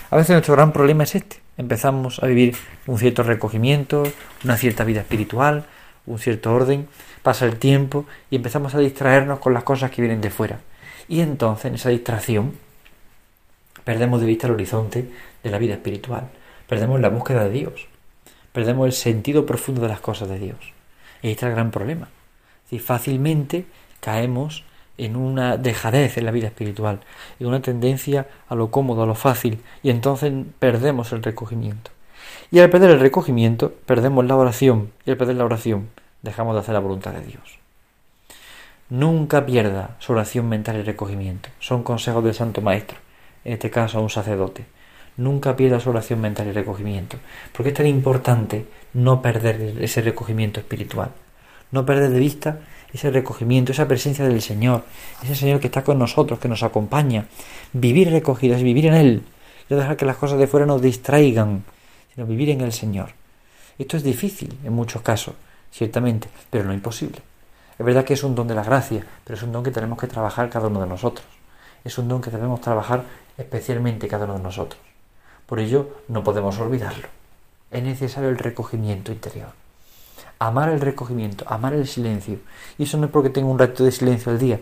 A 0.09 0.15
veces 0.15 0.31
nuestro 0.31 0.55
gran 0.55 0.71
problema 0.71 1.03
es 1.03 1.15
este. 1.15 1.41
empezamos 1.57 2.23
a 2.23 2.27
vivir 2.27 2.55
un 2.85 2.97
cierto 2.97 3.23
recogimiento, 3.23 4.03
una 4.43 4.57
cierta 4.57 4.83
vida 4.83 5.01
espiritual, 5.01 5.65
un 6.05 6.19
cierto 6.19 6.53
orden, 6.53 6.87
pasa 7.21 7.45
el 7.45 7.57
tiempo 7.57 8.05
y 8.29 8.37
empezamos 8.37 8.73
a 8.73 8.79
distraernos 8.79 9.39
con 9.39 9.53
las 9.53 9.63
cosas 9.63 9.91
que 9.91 10.01
vienen 10.01 10.21
de 10.21 10.29
fuera. 10.29 10.59
Y 11.09 11.21
entonces 11.21 11.65
en 11.65 11.75
esa 11.75 11.89
distracción 11.89 12.53
perdemos 13.83 14.21
de 14.21 14.27
vista 14.27 14.47
el 14.47 14.53
horizonte 14.53 15.09
de 15.43 15.49
la 15.49 15.57
vida 15.57 15.73
espiritual, 15.73 16.29
perdemos 16.67 16.99
la 16.99 17.09
búsqueda 17.09 17.43
de 17.45 17.51
Dios, 17.51 17.87
perdemos 18.51 18.85
el 18.85 18.93
sentido 18.93 19.45
profundo 19.45 19.81
de 19.81 19.87
las 19.87 19.99
cosas 19.99 20.29
de 20.29 20.39
Dios. 20.39 20.57
Y 21.21 21.27
ahí 21.27 21.33
está 21.33 21.47
el 21.47 21.53
gran 21.53 21.71
problema. 21.71 22.09
Si 22.69 22.79
fácilmente 22.79 23.65
caemos 23.99 24.63
en 24.97 25.15
una 25.15 25.57
dejadez 25.57 26.17
en 26.17 26.25
la 26.25 26.31
vida 26.31 26.47
espiritual, 26.47 26.99
en 27.39 27.47
una 27.47 27.61
tendencia 27.61 28.27
a 28.49 28.55
lo 28.55 28.71
cómodo, 28.71 29.03
a 29.03 29.05
lo 29.05 29.15
fácil, 29.15 29.61
y 29.83 29.89
entonces 29.89 30.33
perdemos 30.59 31.11
el 31.13 31.23
recogimiento. 31.23 31.91
Y 32.51 32.59
al 32.59 32.69
perder 32.69 32.91
el 32.91 32.99
recogimiento, 32.99 33.73
perdemos 33.85 34.25
la 34.25 34.35
oración, 34.35 34.91
y 35.05 35.11
al 35.11 35.17
perder 35.17 35.35
la 35.35 35.45
oración, 35.45 35.89
dejamos 36.21 36.55
de 36.55 36.61
hacer 36.61 36.73
la 36.73 36.79
voluntad 36.79 37.13
de 37.13 37.21
Dios. 37.21 37.59
Nunca 38.89 39.45
pierda 39.45 39.97
su 39.99 40.13
oración 40.13 40.47
mental 40.47 40.77
y 40.77 40.81
recogimiento. 40.81 41.49
Son 41.59 41.83
consejos 41.83 42.23
del 42.23 42.33
Santo 42.33 42.61
Maestro, 42.61 42.97
en 43.43 43.53
este 43.53 43.69
caso 43.69 43.99
a 43.99 44.01
un 44.01 44.09
sacerdote. 44.09 44.65
Nunca 45.17 45.55
pierda 45.55 45.79
su 45.79 45.89
oración 45.89 46.21
mental 46.21 46.47
y 46.47 46.51
recogimiento, 46.51 47.17
porque 47.51 47.69
es 47.69 47.75
tan 47.75 47.87
importante 47.87 48.65
no 48.93 49.21
perder 49.21 49.75
ese 49.81 50.01
recogimiento 50.01 50.59
espiritual, 50.59 51.09
no 51.71 51.85
perder 51.85 52.11
de 52.11 52.19
vista 52.19 52.59
ese 52.93 53.11
recogimiento, 53.11 53.71
esa 53.71 53.87
presencia 53.87 54.25
del 54.25 54.41
Señor, 54.41 54.83
ese 55.23 55.35
Señor 55.35 55.59
que 55.59 55.67
está 55.67 55.83
con 55.83 55.99
nosotros, 55.99 56.39
que 56.39 56.47
nos 56.47 56.63
acompaña. 56.63 57.25
Vivir 57.73 58.11
recogidos, 58.11 58.61
vivir 58.61 58.85
en 58.85 58.93
Él, 58.93 59.23
no 59.69 59.77
dejar 59.77 59.97
que 59.97 60.05
las 60.05 60.17
cosas 60.17 60.39
de 60.39 60.47
fuera 60.47 60.65
nos 60.65 60.81
distraigan, 60.81 61.63
sino 62.13 62.25
vivir 62.25 62.49
en 62.49 62.61
el 62.61 62.71
Señor. 62.71 63.09
Esto 63.77 63.97
es 63.97 64.03
difícil 64.03 64.57
en 64.63 64.73
muchos 64.73 65.01
casos, 65.01 65.35
ciertamente, 65.71 66.29
pero 66.49 66.63
no 66.63 66.73
imposible. 66.73 67.21
Es 67.77 67.85
verdad 67.85 68.05
que 68.05 68.13
es 68.13 68.23
un 68.23 68.33
don 68.33 68.47
de 68.47 68.55
la 68.55 68.63
gracia, 68.63 69.05
pero 69.23 69.37
es 69.37 69.43
un 69.43 69.51
don 69.51 69.63
que 69.63 69.71
tenemos 69.71 69.99
que 69.99 70.07
trabajar 70.07 70.49
cada 70.49 70.67
uno 70.67 70.81
de 70.81 70.87
nosotros. 70.87 71.27
Es 71.83 71.97
un 71.97 72.07
don 72.07 72.21
que 72.21 72.31
debemos 72.31 72.61
trabajar 72.61 73.03
especialmente 73.37 74.07
cada 74.07 74.25
uno 74.25 74.37
de 74.37 74.43
nosotros. 74.43 74.86
Por 75.47 75.59
ello, 75.59 75.89
no 76.07 76.23
podemos 76.23 76.59
olvidarlo. 76.59 77.07
Es 77.71 77.81
necesario 77.81 78.29
el 78.29 78.37
recogimiento 78.37 79.11
interior 79.11 79.49
amar 80.39 80.69
el 80.69 80.81
recogimiento, 80.81 81.45
amar 81.47 81.73
el 81.73 81.87
silencio. 81.87 82.39
Y 82.77 82.83
eso 82.83 82.97
no 82.97 83.05
es 83.05 83.11
porque 83.11 83.29
tengo 83.29 83.49
un 83.49 83.59
rato 83.59 83.83
de 83.83 83.91
silencio 83.91 84.31
al 84.31 84.39
día, 84.39 84.59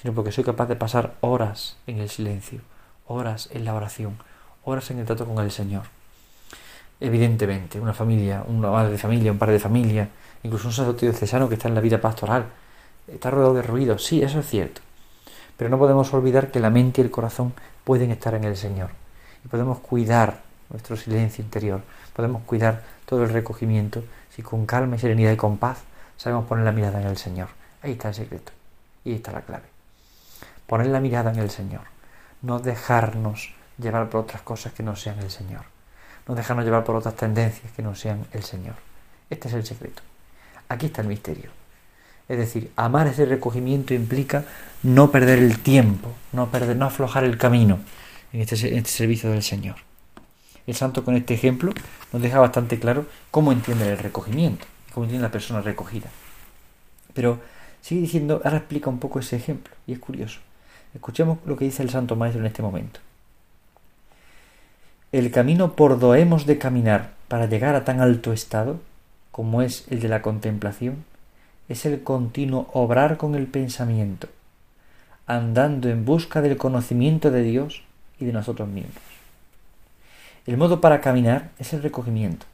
sino 0.00 0.14
porque 0.14 0.32
soy 0.32 0.44
capaz 0.44 0.66
de 0.66 0.76
pasar 0.76 1.14
horas 1.20 1.76
en 1.86 1.98
el 1.98 2.10
silencio, 2.10 2.60
horas 3.06 3.48
en 3.52 3.64
la 3.64 3.74
oración, 3.74 4.16
horas 4.64 4.90
en 4.90 4.98
el 4.98 5.06
trato 5.06 5.24
con 5.24 5.42
el 5.42 5.50
Señor. 5.50 5.84
Evidentemente, 7.00 7.80
una 7.80 7.92
familia, 7.92 8.44
una 8.46 8.70
madre 8.70 8.92
de 8.92 8.98
familia, 8.98 9.32
un 9.32 9.38
padre 9.38 9.54
de 9.54 9.60
familia, 9.60 10.08
incluso 10.42 10.68
un 10.68 10.72
sacerdote 10.72 11.06
diocesano 11.06 11.48
que 11.48 11.54
está 11.54 11.68
en 11.68 11.74
la 11.74 11.80
vida 11.80 12.00
pastoral, 12.00 12.46
está 13.08 13.30
rodeado 13.30 13.54
de 13.54 13.62
ruido, 13.62 13.98
sí, 13.98 14.22
eso 14.22 14.40
es 14.40 14.46
cierto. 14.46 14.80
Pero 15.56 15.70
no 15.70 15.78
podemos 15.78 16.12
olvidar 16.14 16.50
que 16.50 16.60
la 16.60 16.70
mente 16.70 17.00
y 17.00 17.04
el 17.04 17.10
corazón 17.10 17.52
pueden 17.84 18.10
estar 18.10 18.34
en 18.34 18.44
el 18.44 18.56
Señor. 18.56 18.90
Y 19.44 19.48
podemos 19.48 19.78
cuidar 19.78 20.42
nuestro 20.70 20.96
silencio 20.96 21.44
interior, 21.44 21.82
podemos 22.14 22.42
cuidar 22.42 22.82
todo 23.06 23.24
el 23.24 23.30
recogimiento 23.30 24.02
si 24.34 24.42
con 24.42 24.66
calma 24.66 24.96
y 24.96 24.98
serenidad 24.98 25.32
y 25.32 25.36
con 25.36 25.58
paz 25.58 25.78
sabemos 26.16 26.46
poner 26.46 26.64
la 26.64 26.72
mirada 26.72 27.00
en 27.00 27.06
el 27.06 27.16
Señor. 27.16 27.48
Ahí 27.82 27.92
está 27.92 28.08
el 28.08 28.14
secreto. 28.14 28.52
Y 29.04 29.10
ahí 29.10 29.16
está 29.16 29.32
la 29.32 29.42
clave. 29.42 29.64
Poner 30.66 30.86
la 30.88 31.00
mirada 31.00 31.30
en 31.30 31.38
el 31.38 31.50
Señor. 31.50 31.82
No 32.42 32.58
dejarnos 32.58 33.52
llevar 33.78 34.08
por 34.08 34.22
otras 34.22 34.42
cosas 34.42 34.72
que 34.72 34.82
no 34.82 34.96
sean 34.96 35.18
el 35.18 35.30
Señor. 35.30 35.62
No 36.26 36.34
dejarnos 36.34 36.64
llevar 36.64 36.84
por 36.84 36.96
otras 36.96 37.14
tendencias 37.14 37.70
que 37.72 37.82
no 37.82 37.94
sean 37.94 38.26
el 38.32 38.42
Señor. 38.42 38.74
Este 39.28 39.48
es 39.48 39.54
el 39.54 39.66
secreto. 39.66 40.02
Aquí 40.68 40.86
está 40.86 41.02
el 41.02 41.08
misterio. 41.08 41.50
Es 42.28 42.38
decir, 42.38 42.72
amar 42.76 43.06
ese 43.06 43.26
recogimiento 43.26 43.92
implica 43.92 44.44
no 44.82 45.10
perder 45.10 45.38
el 45.38 45.58
tiempo, 45.58 46.10
no, 46.32 46.50
perder, 46.50 46.76
no 46.76 46.86
aflojar 46.86 47.24
el 47.24 47.36
camino 47.36 47.80
en 48.34 48.40
este, 48.40 48.68
en 48.68 48.78
este 48.78 48.90
servicio 48.90 49.30
del 49.30 49.42
Señor. 49.42 49.76
El 50.66 50.74
santo 50.74 51.04
con 51.04 51.14
este 51.14 51.34
ejemplo 51.34 51.72
nos 52.12 52.20
deja 52.20 52.40
bastante 52.40 52.80
claro 52.80 53.06
cómo 53.30 53.52
entiende 53.52 53.90
el 53.90 53.98
recogimiento, 53.98 54.66
cómo 54.92 55.04
entiende 55.04 55.26
la 55.26 55.32
persona 55.32 55.60
recogida. 55.60 56.10
Pero 57.14 57.38
sigue 57.80 58.00
diciendo, 58.00 58.42
ahora 58.44 58.58
explica 58.58 58.90
un 58.90 58.98
poco 58.98 59.20
ese 59.20 59.36
ejemplo, 59.36 59.72
y 59.86 59.92
es 59.92 60.00
curioso. 60.00 60.40
Escuchemos 60.94 61.38
lo 61.46 61.56
que 61.56 61.64
dice 61.64 61.82
el 61.82 61.90
Santo 61.90 62.16
Maestro 62.16 62.40
en 62.40 62.46
este 62.46 62.62
momento. 62.62 63.00
El 65.12 65.30
camino 65.30 65.76
por 65.76 66.00
do 66.00 66.16
hemos 66.16 66.44
de 66.44 66.58
caminar 66.58 67.12
para 67.28 67.46
llegar 67.46 67.76
a 67.76 67.84
tan 67.84 68.00
alto 68.00 68.32
estado, 68.32 68.80
como 69.30 69.62
es 69.62 69.86
el 69.90 70.00
de 70.00 70.08
la 70.08 70.22
contemplación, 70.22 71.04
es 71.68 71.86
el 71.86 72.02
continuo 72.02 72.68
obrar 72.72 73.16
con 73.16 73.36
el 73.36 73.46
pensamiento, 73.46 74.28
andando 75.26 75.88
en 75.88 76.04
busca 76.04 76.42
del 76.42 76.56
conocimiento 76.56 77.30
de 77.30 77.42
Dios 77.42 77.84
de 78.24 78.32
nosotros 78.32 78.68
mismos. 78.68 78.94
El 80.46 80.58
modo 80.58 80.82
para 80.82 81.00
caminar 81.00 81.52
es 81.58 81.72
el 81.72 81.82
recogimiento, 81.82 82.44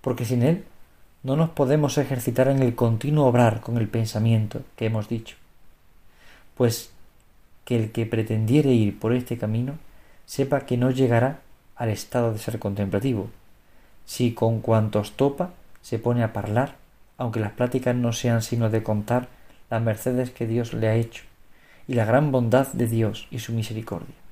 porque 0.00 0.24
sin 0.24 0.42
él 0.42 0.64
no 1.22 1.36
nos 1.36 1.50
podemos 1.50 1.98
ejercitar 1.98 2.48
en 2.48 2.62
el 2.62 2.74
continuo 2.74 3.26
obrar 3.26 3.60
con 3.60 3.76
el 3.76 3.88
pensamiento 3.88 4.62
que 4.76 4.86
hemos 4.86 5.08
dicho. 5.08 5.36
Pues 6.56 6.90
que 7.66 7.76
el 7.76 7.92
que 7.92 8.06
pretendiere 8.06 8.72
ir 8.72 8.98
por 8.98 9.12
este 9.12 9.36
camino 9.36 9.74
sepa 10.24 10.64
que 10.64 10.78
no 10.78 10.90
llegará 10.90 11.40
al 11.76 11.90
estado 11.90 12.32
de 12.32 12.38
ser 12.38 12.58
contemplativo, 12.58 13.28
si 14.06 14.32
con 14.32 14.60
cuantos 14.60 15.12
topa 15.12 15.50
se 15.82 15.98
pone 15.98 16.22
a 16.22 16.32
hablar, 16.34 16.76
aunque 17.18 17.40
las 17.40 17.52
pláticas 17.52 17.94
no 17.94 18.14
sean 18.14 18.40
sino 18.40 18.70
de 18.70 18.82
contar 18.82 19.28
las 19.68 19.82
mercedes 19.82 20.30
que 20.30 20.46
Dios 20.46 20.72
le 20.72 20.88
ha 20.88 20.94
hecho, 20.94 21.24
y 21.86 21.94
la 21.94 22.06
gran 22.06 22.32
bondad 22.32 22.68
de 22.72 22.86
Dios 22.86 23.26
y 23.30 23.40
su 23.40 23.52
misericordia 23.52 24.23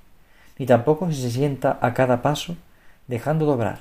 ni 0.62 0.66
tampoco 0.66 1.10
si 1.10 1.20
se 1.20 1.32
sienta 1.32 1.76
a 1.82 1.92
cada 1.92 2.22
paso 2.22 2.54
dejando 3.08 3.46
de 3.46 3.50
obrar, 3.50 3.80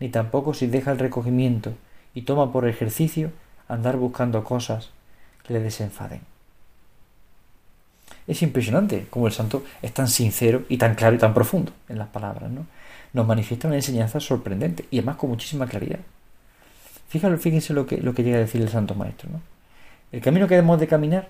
ni 0.00 0.08
tampoco 0.08 0.54
si 0.54 0.66
deja 0.66 0.90
el 0.90 0.98
recogimiento 0.98 1.74
y 2.14 2.22
toma 2.22 2.50
por 2.50 2.66
ejercicio 2.66 3.30
andar 3.68 3.98
buscando 3.98 4.42
cosas 4.42 4.88
que 5.46 5.52
le 5.52 5.60
desenfaden. 5.60 6.22
Es 8.26 8.40
impresionante 8.40 9.06
como 9.10 9.26
el 9.26 9.34
santo 9.34 9.62
es 9.82 9.92
tan 9.92 10.08
sincero 10.08 10.62
y 10.70 10.78
tan 10.78 10.94
claro 10.94 11.16
y 11.16 11.18
tan 11.18 11.34
profundo 11.34 11.72
en 11.90 11.98
las 11.98 12.08
palabras, 12.08 12.50
¿no? 12.50 12.64
Nos 13.12 13.26
manifiesta 13.26 13.68
una 13.68 13.76
enseñanza 13.76 14.18
sorprendente 14.18 14.86
y 14.90 15.00
además 15.00 15.16
con 15.16 15.28
muchísima 15.28 15.66
claridad. 15.66 16.00
Fíjense, 17.10 17.36
fíjense 17.36 17.74
lo 17.74 17.86
que, 17.86 17.98
lo 17.98 18.14
que 18.14 18.22
llega 18.22 18.38
a 18.38 18.40
decir 18.40 18.62
el 18.62 18.70
santo 18.70 18.94
maestro, 18.94 19.28
¿no? 19.30 19.42
El 20.10 20.22
camino 20.22 20.48
que 20.48 20.54
debemos 20.54 20.80
de 20.80 20.86
caminar 20.86 21.28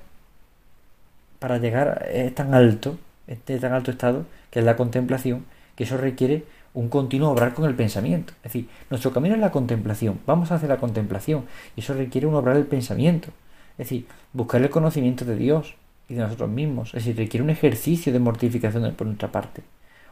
para 1.41 1.59
llegar 1.59 2.07
es 2.13 2.33
tan 2.33 2.55
alto, 2.55 2.97
este 3.29 3.59
tan 3.59 3.73
alto 3.73 3.91
estado, 3.91 4.25
que 4.51 4.59
es 4.59 4.65
la 4.65 4.77
contemplación, 4.77 5.45
que 5.77 5.85
eso 5.85 5.97
requiere 5.97 6.45
un 6.75 6.89
continuo 6.89 7.31
obrar 7.31 7.55
con 7.55 7.65
el 7.67 7.75
pensamiento. 7.75 8.33
Es 8.39 8.53
decir, 8.53 8.69
nuestro 8.91 9.13
camino 9.13 9.35
es 9.35 9.41
la 9.41 9.51
contemplación. 9.51 10.21
Vamos 10.27 10.51
a 10.51 10.57
hacer 10.57 10.69
la 10.69 10.79
contemplación 10.79 11.45
y 11.77 11.81
eso 11.81 11.95
requiere 11.95 12.27
un 12.27 12.35
obrar 12.35 12.57
el 12.57 12.67
pensamiento. 12.67 13.29
Es 13.73 13.89
decir, 13.89 14.07
buscar 14.33 14.61
el 14.63 14.71
conocimiento 14.71 15.25
de 15.25 15.37
Dios 15.37 15.75
y 16.09 16.15
de 16.15 16.23
nosotros 16.23 16.51
mismos. 16.51 16.89
Es 16.89 17.05
decir, 17.05 17.17
requiere 17.17 17.45
un 17.45 17.51
ejercicio 17.51 18.13
de 18.13 18.19
mortificación 18.19 18.95
por 18.95 19.07
nuestra 19.07 19.31
parte. 19.31 19.63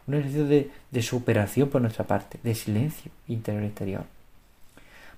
Un 0.07 0.13
ejercicio 0.13 0.45
de, 0.45 0.71
de 0.89 1.01
superación 1.01 1.69
por 1.69 1.81
nuestra 1.81 2.05
parte, 2.05 2.39
de 2.41 2.55
silencio 2.55 3.11
interior 3.27 3.63
y 3.63 3.67
exterior. 3.67 4.03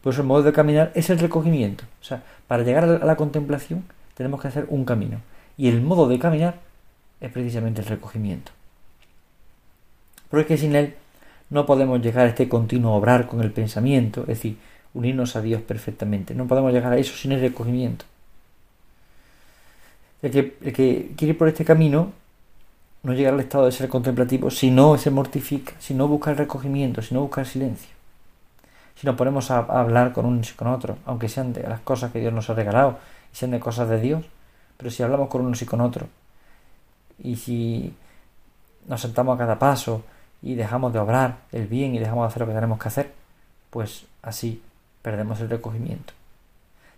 Por 0.01 0.13
eso 0.13 0.21
el 0.21 0.27
modo 0.27 0.43
de 0.43 0.53
caminar 0.53 0.91
es 0.95 1.09
el 1.09 1.19
recogimiento. 1.19 1.83
O 2.01 2.03
sea, 2.03 2.23
para 2.47 2.63
llegar 2.63 2.85
a 2.85 3.05
la 3.05 3.15
contemplación 3.15 3.83
tenemos 4.15 4.41
que 4.41 4.47
hacer 4.47 4.65
un 4.69 4.85
camino. 4.85 5.21
Y 5.57 5.67
el 5.67 5.81
modo 5.81 6.07
de 6.07 6.17
caminar 6.17 6.55
es 7.21 7.31
precisamente 7.31 7.81
el 7.81 7.87
recogimiento. 7.87 8.51
Porque 10.29 10.57
sin 10.57 10.75
él 10.75 10.95
no 11.49 11.65
podemos 11.65 12.01
llegar 12.01 12.25
a 12.25 12.29
este 12.29 12.47
continuo 12.47 12.93
obrar 12.93 13.27
con 13.27 13.41
el 13.41 13.51
pensamiento, 13.51 14.21
es 14.21 14.27
decir, 14.27 14.57
unirnos 14.93 15.35
a 15.35 15.41
Dios 15.41 15.61
perfectamente. 15.61 16.35
No 16.35 16.47
podemos 16.47 16.71
llegar 16.71 16.93
a 16.93 16.97
eso 16.97 17.15
sin 17.15 17.31
el 17.31 17.41
recogimiento. 17.41 18.05
El 20.21 20.31
que, 20.31 20.53
que 20.53 21.11
quiere 21.15 21.31
ir 21.31 21.37
por 21.37 21.47
este 21.47 21.65
camino 21.65 22.11
no 23.03 23.13
llega 23.13 23.29
al 23.29 23.39
estado 23.39 23.65
de 23.65 23.71
ser 23.71 23.87
contemplativo 23.87 24.51
si 24.51 24.71
no 24.71 24.97
se 24.97 25.09
mortifica, 25.09 25.73
si 25.79 25.93
no 25.93 26.07
busca 26.07 26.31
el 26.31 26.37
recogimiento, 26.37 27.01
si 27.01 27.13
no 27.13 27.21
busca 27.21 27.41
el 27.41 27.47
silencio. 27.47 27.89
Si 28.95 29.07
nos 29.07 29.15
ponemos 29.15 29.49
a, 29.49 29.59
hablar 29.59 30.11
con 30.11 30.25
unos 30.25 30.51
y 30.51 30.53
con 30.55 30.67
otros, 30.67 30.97
aunque 31.05 31.29
sean 31.29 31.53
de 31.53 31.63
las 31.63 31.79
cosas 31.79 32.11
que 32.11 32.19
Dios 32.19 32.33
nos 32.33 32.49
ha 32.49 32.53
regalado 32.53 32.99
y 33.31 33.37
sean 33.37 33.51
de 33.51 33.59
cosas 33.59 33.87
de 33.87 34.01
Dios, 34.01 34.25
pero 34.75 34.91
si 34.91 35.03
hablamos 35.03 35.29
con 35.29 35.41
unos 35.41 35.61
y 35.61 35.65
con 35.65 35.79
otros, 35.79 36.09
y 37.23 37.35
si 37.35 37.93
nos 38.87 39.01
sentamos 39.01 39.35
a 39.35 39.37
cada 39.39 39.59
paso, 39.59 40.03
y 40.41 40.55
dejamos 40.55 40.93
de 40.93 40.99
obrar 40.99 41.39
el 41.51 41.67
bien 41.67 41.95
y 41.95 41.99
dejamos 41.99 42.23
de 42.23 42.27
hacer 42.27 42.41
lo 42.41 42.47
que 42.47 42.53
tenemos 42.53 42.79
que 42.79 42.87
hacer, 42.87 43.13
pues 43.69 44.05
así 44.21 44.61
perdemos 45.01 45.39
el 45.41 45.49
recogimiento. 45.49 46.13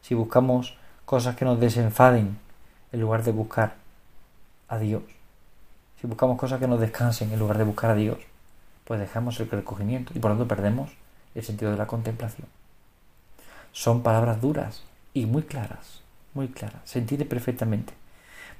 Si 0.01 0.15
buscamos 0.15 0.77
cosas 1.05 1.35
que 1.35 1.45
nos 1.45 1.59
desenfaden 1.59 2.37
en 2.91 3.01
lugar 3.01 3.23
de 3.23 3.31
buscar 3.31 3.75
a 4.67 4.77
Dios, 4.77 5.03
si 5.99 6.07
buscamos 6.07 6.37
cosas 6.37 6.59
que 6.59 6.67
nos 6.67 6.79
descansen 6.79 7.31
en 7.31 7.39
lugar 7.39 7.57
de 7.57 7.63
buscar 7.63 7.91
a 7.91 7.95
Dios, 7.95 8.17
pues 8.85 8.99
dejamos 8.99 9.39
el 9.39 9.49
recogimiento 9.49 10.11
y 10.15 10.19
por 10.19 10.31
lo 10.31 10.37
tanto 10.37 10.55
perdemos 10.55 10.91
el 11.35 11.43
sentido 11.43 11.71
de 11.71 11.77
la 11.77 11.87
contemplación. 11.87 12.47
Son 13.71 14.01
palabras 14.03 14.41
duras 14.41 14.83
y 15.13 15.25
muy 15.25 15.43
claras, 15.43 16.01
muy 16.33 16.49
claras, 16.49 16.81
se 16.85 16.99
entiende 16.99 17.25
perfectamente. 17.25 17.93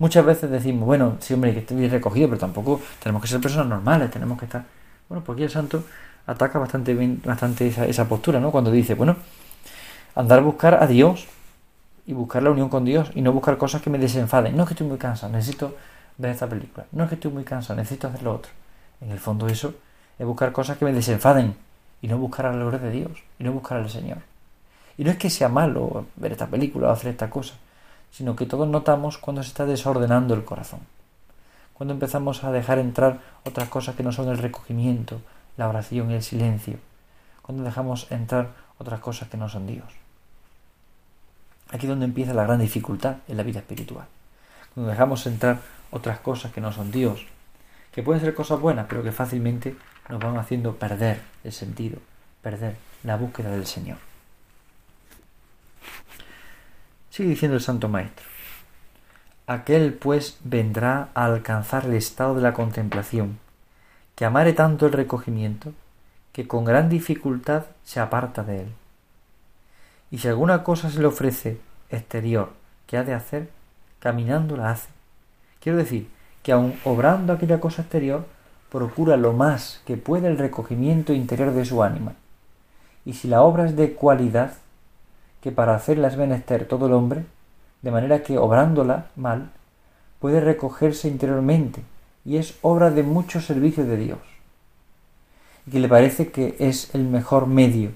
Muchas 0.02 0.26
veces 0.26 0.50
decimos, 0.50 0.88
bueno, 0.88 1.18
sí, 1.20 1.36
hombre, 1.36 1.54
que 1.54 1.60
esté 1.60 1.76
bien 1.76 1.92
recogido, 1.92 2.28
pero 2.28 2.40
tampoco 2.40 2.82
tenemos 3.04 3.22
que 3.22 3.28
ser 3.28 3.40
personas 3.40 3.68
normales, 3.68 4.10
tenemos 4.10 4.40
que 4.40 4.46
estar. 4.46 4.66
Bueno, 5.08 5.24
pues 5.24 5.36
aquí 5.36 5.44
el 5.44 5.52
santo 5.52 5.84
ataca 6.26 6.58
bastante 6.58 6.96
bien, 6.96 7.22
bastante 7.24 7.68
esa, 7.68 7.86
esa 7.86 8.10
postura, 8.10 8.40
¿no? 8.40 8.50
Cuando 8.50 8.72
dice, 8.72 8.96
bueno, 8.96 9.16
andar 10.16 10.40
a 10.40 10.42
buscar 10.42 10.82
a 10.82 10.88
Dios 10.88 11.28
y 12.08 12.14
buscar 12.14 12.42
la 12.42 12.50
unión 12.50 12.68
con 12.68 12.84
Dios 12.84 13.12
y 13.14 13.22
no 13.22 13.32
buscar 13.32 13.60
cosas 13.60 13.84
que 13.84 13.92
me 13.92 14.00
desenfaden. 14.00 14.58
No 14.58 14.64
es 14.64 14.70
que 14.70 14.74
estoy 14.74 14.88
muy 14.88 14.98
cansado, 14.98 15.32
necesito 15.34 15.76
ver 16.18 16.32
esta 16.32 16.50
película. 16.50 16.88
No 16.94 17.04
es 17.04 17.10
que 17.10 17.14
estoy 17.14 17.32
muy 17.32 17.44
cansado, 17.44 17.76
necesito 17.78 18.08
hacer 18.08 18.24
lo 18.24 18.34
otro. 18.34 18.52
En 19.02 19.12
el 19.12 19.20
fondo 19.20 19.46
eso 19.46 19.76
es 20.18 20.26
buscar 20.26 20.52
cosas 20.52 20.80
que 20.80 20.86
me 20.86 20.94
desenfaden 20.94 21.54
y 22.02 22.08
no 22.08 22.18
buscar 22.18 22.48
a 22.48 22.54
la 22.54 22.58
gloria 22.58 22.80
de 22.80 22.90
Dios 22.90 23.12
y 23.38 23.44
no 23.44 23.52
buscar 23.52 23.78
al 23.78 23.88
Señor. 23.88 24.18
Y 24.98 25.04
no 25.04 25.12
es 25.12 25.18
que 25.18 25.30
sea 25.30 25.48
malo 25.48 26.08
ver 26.16 26.32
esta 26.32 26.48
película 26.48 26.88
o 26.88 26.92
hacer 26.92 27.12
esta 27.12 27.30
cosa, 27.30 27.54
sino 28.12 28.36
que 28.36 28.46
todos 28.46 28.68
notamos 28.68 29.18
cuando 29.18 29.42
se 29.42 29.50
está 29.50 29.66
desordenando 29.66 30.34
el 30.34 30.46
corazón, 30.46 30.82
cuando 31.74 31.94
empezamos 31.94 32.44
a 32.44 32.52
dejar 32.52 32.78
entrar 32.78 33.20
otras 33.44 33.70
cosas 33.70 33.96
que 33.96 34.04
no 34.04 34.12
son 34.12 34.30
el 34.30 34.38
recogimiento, 34.38 35.22
la 35.58 35.68
oración 35.68 36.12
y 36.12 36.16
el 36.16 36.22
silencio, 36.22 36.78
cuando 37.42 37.64
dejamos 37.64 38.12
entrar 38.12 38.52
otras 38.78 39.00
cosas 39.00 39.30
que 39.30 39.38
no 39.38 39.50
son 39.50 39.66
Dios. 39.66 39.88
Aquí 41.70 41.86
es 41.86 41.90
donde 41.90 42.06
empieza 42.06 42.34
la 42.34 42.44
gran 42.44 42.60
dificultad 42.60 43.18
en 43.28 43.38
la 43.38 43.44
vida 43.44 43.60
espiritual, 43.60 44.06
cuando 44.74 44.92
dejamos 44.92 45.26
entrar 45.26 45.60
otras 45.90 46.20
cosas 46.20 46.52
que 46.52 46.62
no 46.62 46.72
son 46.72 46.92
Dios, 46.92 47.26
que 47.92 48.04
pueden 48.04 48.22
ser 48.22 48.34
cosas 48.34 48.60
buenas, 48.60 48.88
pero 48.88 49.04
que 49.04 49.12
fácilmente 49.12 49.76
nos 50.10 50.20
van 50.20 50.38
haciendo 50.38 50.76
perder 50.76 51.22
el 51.44 51.52
sentido, 51.52 52.00
perder 52.42 52.76
la 53.04 53.18
búsqueda 53.18 53.52
del 53.52 53.66
Señor. 53.66 54.11
Sigue 57.12 57.30
diciendo 57.30 57.58
el 57.58 57.62
Santo 57.62 57.90
Maestro. 57.90 58.26
Aquel 59.46 59.94
pues 59.94 60.38
vendrá 60.46 61.10
a 61.14 61.26
alcanzar 61.26 61.86
el 61.86 61.96
estado 61.96 62.36
de 62.36 62.42
la 62.42 62.54
contemplación, 62.54 63.38
que 64.16 64.24
amare 64.24 64.54
tanto 64.54 64.86
el 64.86 64.94
recogimiento, 64.94 65.74
que 66.32 66.48
con 66.48 66.64
gran 66.64 66.88
dificultad 66.88 67.66
se 67.84 68.00
aparta 68.00 68.46
de 68.46 68.62
él. 68.62 68.68
Y 70.10 70.20
si 70.20 70.30
alguna 70.30 70.64
cosa 70.64 70.90
se 70.90 71.02
le 71.02 71.08
ofrece 71.08 71.60
exterior 71.90 72.54
que 72.88 72.96
ha 72.96 73.04
de 73.04 73.14
hacer, 73.14 73.50
caminando 74.00 74.56
la 74.56 74.72
hace. 74.72 74.88
Quiero 75.60 75.78
decir, 75.78 76.08
que 76.44 76.54
aun 76.54 76.80
obrando 76.86 77.34
aquella 77.34 77.60
cosa 77.60 77.82
exterior, 77.82 78.26
procura 78.72 79.18
lo 79.18 79.34
más 79.34 79.82
que 79.86 79.98
puede 79.98 80.30
el 80.30 80.38
recogimiento 80.38 81.12
interior 81.12 81.52
de 81.52 81.66
su 81.66 81.84
ánima. 81.84 82.14
Y 83.04 83.14
si 83.14 83.28
la 83.28 83.42
obra 83.42 83.66
es 83.66 83.76
de 83.76 83.96
cualidad, 83.96 84.54
que 85.42 85.52
para 85.52 85.76
hacerla 85.76 86.08
es 86.08 86.18
menester 86.18 86.68
todo 86.68 86.86
el 86.86 86.94
hombre, 86.94 87.26
de 87.82 87.92
manera 87.92 88.22
que 88.22 88.38
obrándola 88.38 89.08
mal, 89.16 89.50
puede 90.20 90.40
recogerse 90.40 91.08
interiormente 91.08 91.82
y 92.24 92.38
es 92.38 92.56
obra 92.62 92.92
de 92.92 93.04
mucho 93.04 93.42
servicio 93.42 93.86
de 93.86 93.98
Dios. 93.98 94.20
Y 95.66 95.72
que 95.72 95.80
le 95.80 95.90
parece 95.90 96.32
que 96.32 96.56
es 96.60 96.94
el 96.94 97.04
mejor 97.04 97.48
medio 97.48 97.92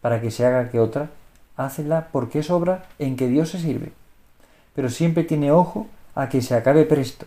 para 0.00 0.20
que 0.20 0.32
se 0.32 0.44
haga 0.44 0.70
que 0.70 0.80
otra, 0.80 1.10
hácela 1.56 2.08
porque 2.10 2.40
es 2.40 2.50
obra 2.50 2.86
en 2.98 3.16
que 3.16 3.28
Dios 3.28 3.50
se 3.50 3.60
sirve. 3.60 3.92
Pero 4.74 4.90
siempre 4.90 5.24
tiene 5.24 5.52
ojo 5.52 5.86
a 6.14 6.28
que 6.28 6.42
se 6.42 6.54
acabe 6.54 6.84
presto, 6.84 7.26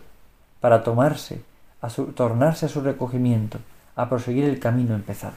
para 0.60 0.82
tomarse, 0.82 1.42
a 1.80 1.88
tornarse 1.88 2.66
a 2.66 2.68
su 2.68 2.80
recogimiento, 2.80 3.58
a 3.96 4.08
proseguir 4.08 4.44
el 4.44 4.58
camino 4.58 4.94
empezado. 4.94 5.36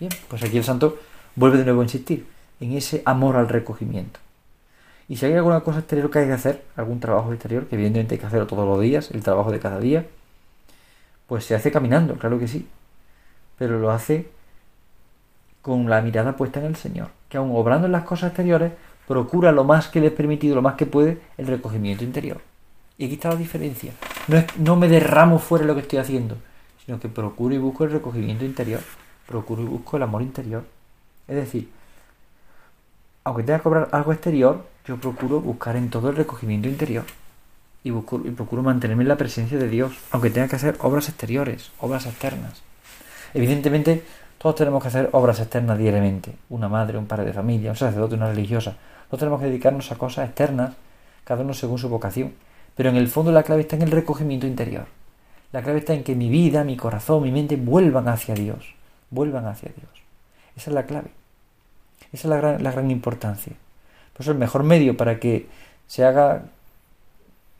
Bien, 0.00 0.12
pues 0.28 0.42
aquí 0.42 0.58
el 0.58 0.64
santo 0.64 0.98
vuelve 1.36 1.58
de 1.58 1.64
nuevo 1.64 1.80
a 1.80 1.84
insistir 1.84 2.31
en 2.62 2.72
ese 2.76 3.02
amor 3.04 3.36
al 3.36 3.48
recogimiento. 3.48 4.20
Y 5.08 5.16
si 5.16 5.26
hay 5.26 5.34
alguna 5.34 5.60
cosa 5.60 5.80
exterior 5.80 6.10
que 6.10 6.20
hay 6.20 6.26
que 6.26 6.32
hacer, 6.32 6.64
algún 6.76 7.00
trabajo 7.00 7.32
exterior, 7.32 7.66
que 7.66 7.74
evidentemente 7.74 8.14
hay 8.14 8.20
que 8.20 8.26
hacerlo 8.26 8.46
todos 8.46 8.66
los 8.66 8.80
días, 8.80 9.10
el 9.10 9.22
trabajo 9.22 9.50
de 9.50 9.58
cada 9.58 9.80
día, 9.80 10.06
pues 11.26 11.44
se 11.44 11.56
hace 11.56 11.72
caminando, 11.72 12.14
claro 12.14 12.38
que 12.38 12.46
sí, 12.46 12.68
pero 13.58 13.78
lo 13.80 13.90
hace 13.90 14.28
con 15.60 15.90
la 15.90 16.00
mirada 16.02 16.36
puesta 16.36 16.60
en 16.60 16.66
el 16.66 16.76
Señor, 16.76 17.08
que 17.28 17.36
aun 17.36 17.50
obrando 17.54 17.86
en 17.86 17.92
las 17.92 18.04
cosas 18.04 18.28
exteriores, 18.28 18.72
procura 19.08 19.50
lo 19.50 19.64
más 19.64 19.88
que 19.88 20.00
le 20.00 20.06
es 20.06 20.12
permitido, 20.12 20.54
lo 20.54 20.62
más 20.62 20.76
que 20.76 20.86
puede, 20.86 21.18
el 21.36 21.48
recogimiento 21.48 22.04
interior. 22.04 22.40
Y 22.96 23.06
aquí 23.06 23.14
está 23.14 23.30
la 23.30 23.36
diferencia. 23.36 23.92
No, 24.28 24.42
no 24.58 24.76
me 24.76 24.88
derramo 24.88 25.40
fuera 25.40 25.64
lo 25.64 25.74
que 25.74 25.80
estoy 25.80 25.98
haciendo, 25.98 26.36
sino 26.86 27.00
que 27.00 27.08
procuro 27.08 27.54
y 27.54 27.58
busco 27.58 27.84
el 27.84 27.90
recogimiento 27.90 28.44
interior, 28.44 28.80
procuro 29.26 29.62
y 29.62 29.66
busco 29.66 29.96
el 29.96 30.04
amor 30.04 30.22
interior. 30.22 30.64
Es 31.26 31.36
decir, 31.36 31.68
aunque 33.24 33.42
tenga 33.42 33.58
que 33.58 33.64
cobrar 33.64 33.88
algo 33.92 34.12
exterior, 34.12 34.64
yo 34.86 34.96
procuro 34.96 35.40
buscar 35.40 35.76
en 35.76 35.90
todo 35.90 36.10
el 36.10 36.16
recogimiento 36.16 36.68
interior. 36.68 37.04
Y, 37.84 37.90
y 37.90 38.30
procuro 38.30 38.62
mantenerme 38.62 39.02
en 39.02 39.08
la 39.08 39.16
presencia 39.16 39.58
de 39.58 39.68
Dios, 39.68 39.92
aunque 40.10 40.30
tenga 40.30 40.48
que 40.48 40.56
hacer 40.56 40.76
obras 40.80 41.08
exteriores, 41.08 41.70
obras 41.80 42.06
externas. 42.06 42.62
Evidentemente, 43.34 44.04
todos 44.38 44.56
tenemos 44.56 44.82
que 44.82 44.88
hacer 44.88 45.08
obras 45.12 45.40
externas 45.40 45.78
diariamente. 45.78 46.34
Una 46.50 46.68
madre, 46.68 46.98
un 46.98 47.06
padre 47.06 47.26
de 47.26 47.32
familia, 47.32 47.70
un 47.70 47.76
sacerdote, 47.76 48.14
una 48.14 48.28
religiosa. 48.28 48.76
Todos 49.08 49.20
tenemos 49.20 49.40
que 49.40 49.46
dedicarnos 49.46 49.90
a 49.92 49.96
cosas 49.96 50.28
externas, 50.28 50.74
cada 51.24 51.42
uno 51.42 51.54
según 51.54 51.78
su 51.78 51.88
vocación. 51.88 52.32
Pero 52.76 52.88
en 52.88 52.96
el 52.96 53.08
fondo 53.08 53.30
la 53.30 53.42
clave 53.42 53.62
está 53.62 53.76
en 53.76 53.82
el 53.82 53.90
recogimiento 53.90 54.46
interior. 54.46 54.86
La 55.52 55.62
clave 55.62 55.80
está 55.80 55.94
en 55.94 56.02
que 56.02 56.14
mi 56.14 56.28
vida, 56.28 56.64
mi 56.64 56.76
corazón, 56.76 57.22
mi 57.22 57.30
mente 57.30 57.56
vuelvan 57.56 58.08
hacia 58.08 58.34
Dios. 58.34 58.74
Vuelvan 59.10 59.46
hacia 59.46 59.70
Dios. 59.76 59.90
Esa 60.56 60.70
es 60.70 60.74
la 60.74 60.86
clave. 60.86 61.10
Esa 62.12 62.28
es 62.28 62.30
la 62.30 62.36
gran, 62.36 62.62
la 62.62 62.72
gran 62.72 62.90
importancia. 62.90 63.52
Por 64.12 64.22
eso 64.22 64.32
el 64.32 64.38
mejor 64.38 64.62
medio 64.62 64.96
para 64.96 65.18
que 65.18 65.46
se 65.86 66.04
haga 66.04 66.44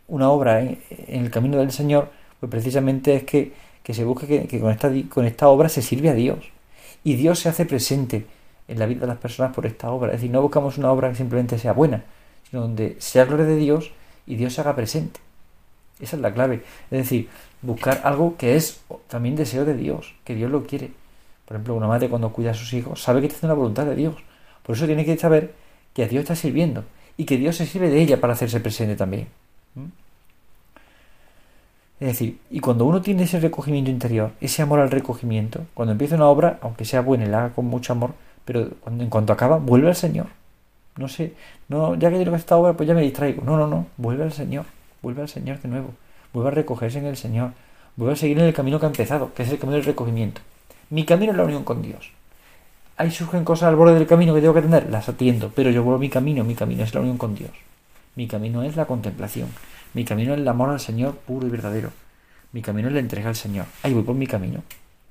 una 0.09 0.31
obra 0.31 0.61
en, 0.61 0.79
el 1.09 1.31
camino 1.31 1.59
del 1.59 1.73
Señor, 1.73 2.11
pues 2.41 2.51
precisamente 2.51 3.17
es 3.17 3.25
que, 3.25 3.53
se 3.91 4.05
busque 4.05 4.47
que, 4.47 4.61
con, 4.61 4.71
esta, 4.71 4.91
con 5.09 5.25
esta 5.25 5.49
obra 5.49 5.69
se 5.69 5.83
sirve 5.83 6.11
a 6.11 6.15
Dios. 6.15 6.51
Y 7.05 7.15
Dios 7.15 7.39
se 7.41 7.49
hace 7.49 7.67
presente 7.67 8.27
en 8.69 8.79
la 8.79 8.87
vida 8.87 9.01
de 9.01 9.07
las 9.07 9.19
personas 9.19 9.55
por 9.55 9.67
esta 9.67 9.91
obra. 9.91 10.13
Es 10.13 10.21
decir, 10.21 10.31
no 10.31 10.43
buscamos 10.43 10.79
una 10.79 10.93
obra 10.93 11.09
que 11.09 11.17
simplemente 11.17 11.59
sea 11.59 11.73
buena, 11.73 12.05
sino 12.49 12.63
donde 12.63 12.97
sea 13.01 13.25
gloria 13.25 13.47
de 13.47 13.57
Dios 13.57 13.93
y 14.27 14.37
Dios 14.37 14.55
se 14.55 14.61
haga 14.61 14.77
presente. 14.77 15.21
Esa 16.01 16.17
es 16.17 16.23
la 16.23 16.33
clave. 16.33 16.63
Es 16.91 16.99
decir, 16.99 17.29
buscar 17.63 18.01
algo 18.05 18.37
que 18.37 18.57
es 18.57 18.83
también 19.09 19.37
deseo 19.37 19.65
de 19.65 19.75
Dios, 19.75 20.15
que 20.25 20.35
Dios 20.35 20.51
lo 20.51 20.65
quiere. 20.65 20.91
Por 21.47 21.57
ejemplo, 21.57 21.75
una 21.75 21.87
madre 21.87 22.09
cuando 22.09 22.33
cuida 22.33 22.51
a 22.51 22.55
sus 22.55 22.73
hijos 22.73 23.03
sabe 23.03 23.21
que 23.21 23.27
está 23.27 23.39
haciendo 23.39 23.55
la 23.55 23.59
voluntad 23.59 23.87
de 23.87 23.95
Dios. 23.95 24.17
Por 24.63 24.77
eso 24.77 24.87
tiene 24.87 25.05
que 25.05 25.17
saber 25.17 25.55
que 25.95 26.05
a 26.05 26.09
Dios 26.09 26.23
está 26.23 26.37
sirviendo 26.37 26.85
y 27.17 27.25
que 27.25 27.37
Dios 27.37 27.57
se 27.57 27.67
sirve 27.67 27.91
de 27.91 28.01
ella 28.01 28.21
para 28.21 28.33
hacerse 28.33 28.61
presente 28.61 28.97
también. 28.97 29.29
Es 32.01 32.09
decir, 32.09 32.39
y 32.51 32.59
cuando 32.59 32.85
uno 32.85 33.01
tiene 33.01 33.23
ese 33.23 33.39
recogimiento 33.39 33.89
interior, 33.89 34.33
ese 34.41 34.63
amor 34.63 34.81
al 34.81 34.91
recogimiento, 34.91 35.67
cuando 35.73 35.93
empieza 35.93 36.17
una 36.17 36.27
obra, 36.27 36.59
aunque 36.61 36.85
sea 36.85 37.01
buena 37.01 37.25
y 37.25 37.29
la 37.29 37.45
haga 37.45 37.55
con 37.55 37.67
mucho 37.67 37.93
amor, 37.93 38.15
pero 38.45 38.71
cuando, 38.81 39.05
en 39.05 39.11
cuanto 39.11 39.33
acaba, 39.33 39.59
vuelve 39.59 39.87
al 39.87 39.95
Señor. 39.95 40.27
No 40.97 41.07
sé, 41.07 41.35
no, 41.69 41.95
ya 41.95 42.11
que 42.11 42.19
tengo 42.19 42.35
esta 42.35 42.57
obra, 42.57 42.73
pues 42.73 42.89
ya 42.89 42.95
me 42.95 43.03
distraigo. 43.03 43.45
No, 43.45 43.57
no, 43.57 43.69
no, 43.69 43.87
vuelve 43.99 44.25
al 44.25 44.33
Señor, 44.33 44.67
vuelve 45.01 45.23
al 45.23 45.29
Señor 45.29 45.61
de 45.61 45.69
nuevo, 45.69 45.91
vuelve 46.33 46.49
a 46.49 46.55
recogerse 46.55 46.99
en 46.99 47.07
el 47.07 47.17
Señor, 47.17 47.53
vuelve 47.95 48.15
a 48.15 48.17
seguir 48.17 48.39
en 48.41 48.47
el 48.47 48.53
camino 48.53 48.81
que 48.81 48.87
ha 48.87 48.89
empezado, 48.89 49.33
que 49.33 49.45
es 49.45 49.51
el 49.51 49.59
camino 49.59 49.77
del 49.77 49.87
recogimiento. 49.87 50.41
Mi 50.91 51.05
camino 51.05 51.31
es 51.31 51.39
la 51.39 51.45
unión 51.45 51.63
con 51.63 51.83
Dios 51.83 52.11
ahí 53.03 53.11
surgen 53.11 53.45
cosas 53.45 53.69
al 53.69 53.75
borde 53.75 53.95
del 53.95 54.07
camino 54.07 54.33
que 54.33 54.41
tengo 54.41 54.55
que 54.55 54.61
atender, 54.61 54.89
las 54.89 55.09
atiendo, 55.09 55.51
pero 55.55 55.71
yo 55.71 55.83
vuelvo 55.83 55.99
mi 55.99 56.09
camino, 56.09 56.45
mi 56.45 56.55
camino 56.55 56.85
es 56.85 56.95
la 56.95 57.01
unión 57.01 57.19
con 57.19 57.35
Dios. 57.35 57.51
Mi 58.15 58.29
camino 58.29 58.63
es 58.63 58.77
la 58.77 58.85
contemplación. 58.85 59.49
Mi 59.93 60.05
camino 60.05 60.35
es 60.35 60.39
el 60.39 60.47
amor 60.47 60.71
al 60.71 60.79
Señor 60.79 61.17
puro 61.17 61.47
y 61.47 61.51
verdadero. 61.51 61.91
Mi 62.53 62.63
camino 62.63 62.89
es 62.89 62.95
la 62.95 63.01
entrega 63.01 63.29
al 63.29 63.35
Señor. 63.35 63.67
Ahí 63.83 63.93
voy 63.93 64.05
por 64.05 64.15
mi 64.15 64.29
camino. 64.29 64.63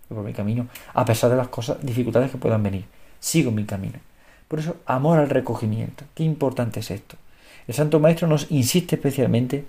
Voy 0.07 0.17
por 0.17 0.25
mi 0.25 0.33
camino. 0.33 0.67
A 0.93 1.03
pesar 1.03 1.29
de 1.31 1.35
las 1.35 1.49
cosas, 1.49 1.77
dificultades 1.81 2.31
que 2.31 2.37
puedan 2.37 2.63
venir. 2.63 2.85
Sigo 3.19 3.51
mi 3.51 3.65
camino. 3.65 3.99
Por 4.47 4.59
eso, 4.59 4.77
amor 4.85 5.19
al 5.19 5.29
recogimiento. 5.29 6.05
Qué 6.15 6.23
importante 6.23 6.79
es 6.79 6.91
esto. 6.91 7.17
El 7.67 7.73
Santo 7.73 7.99
Maestro 7.99 8.27
nos 8.27 8.49
insiste 8.51 8.95
especialmente 8.95 9.65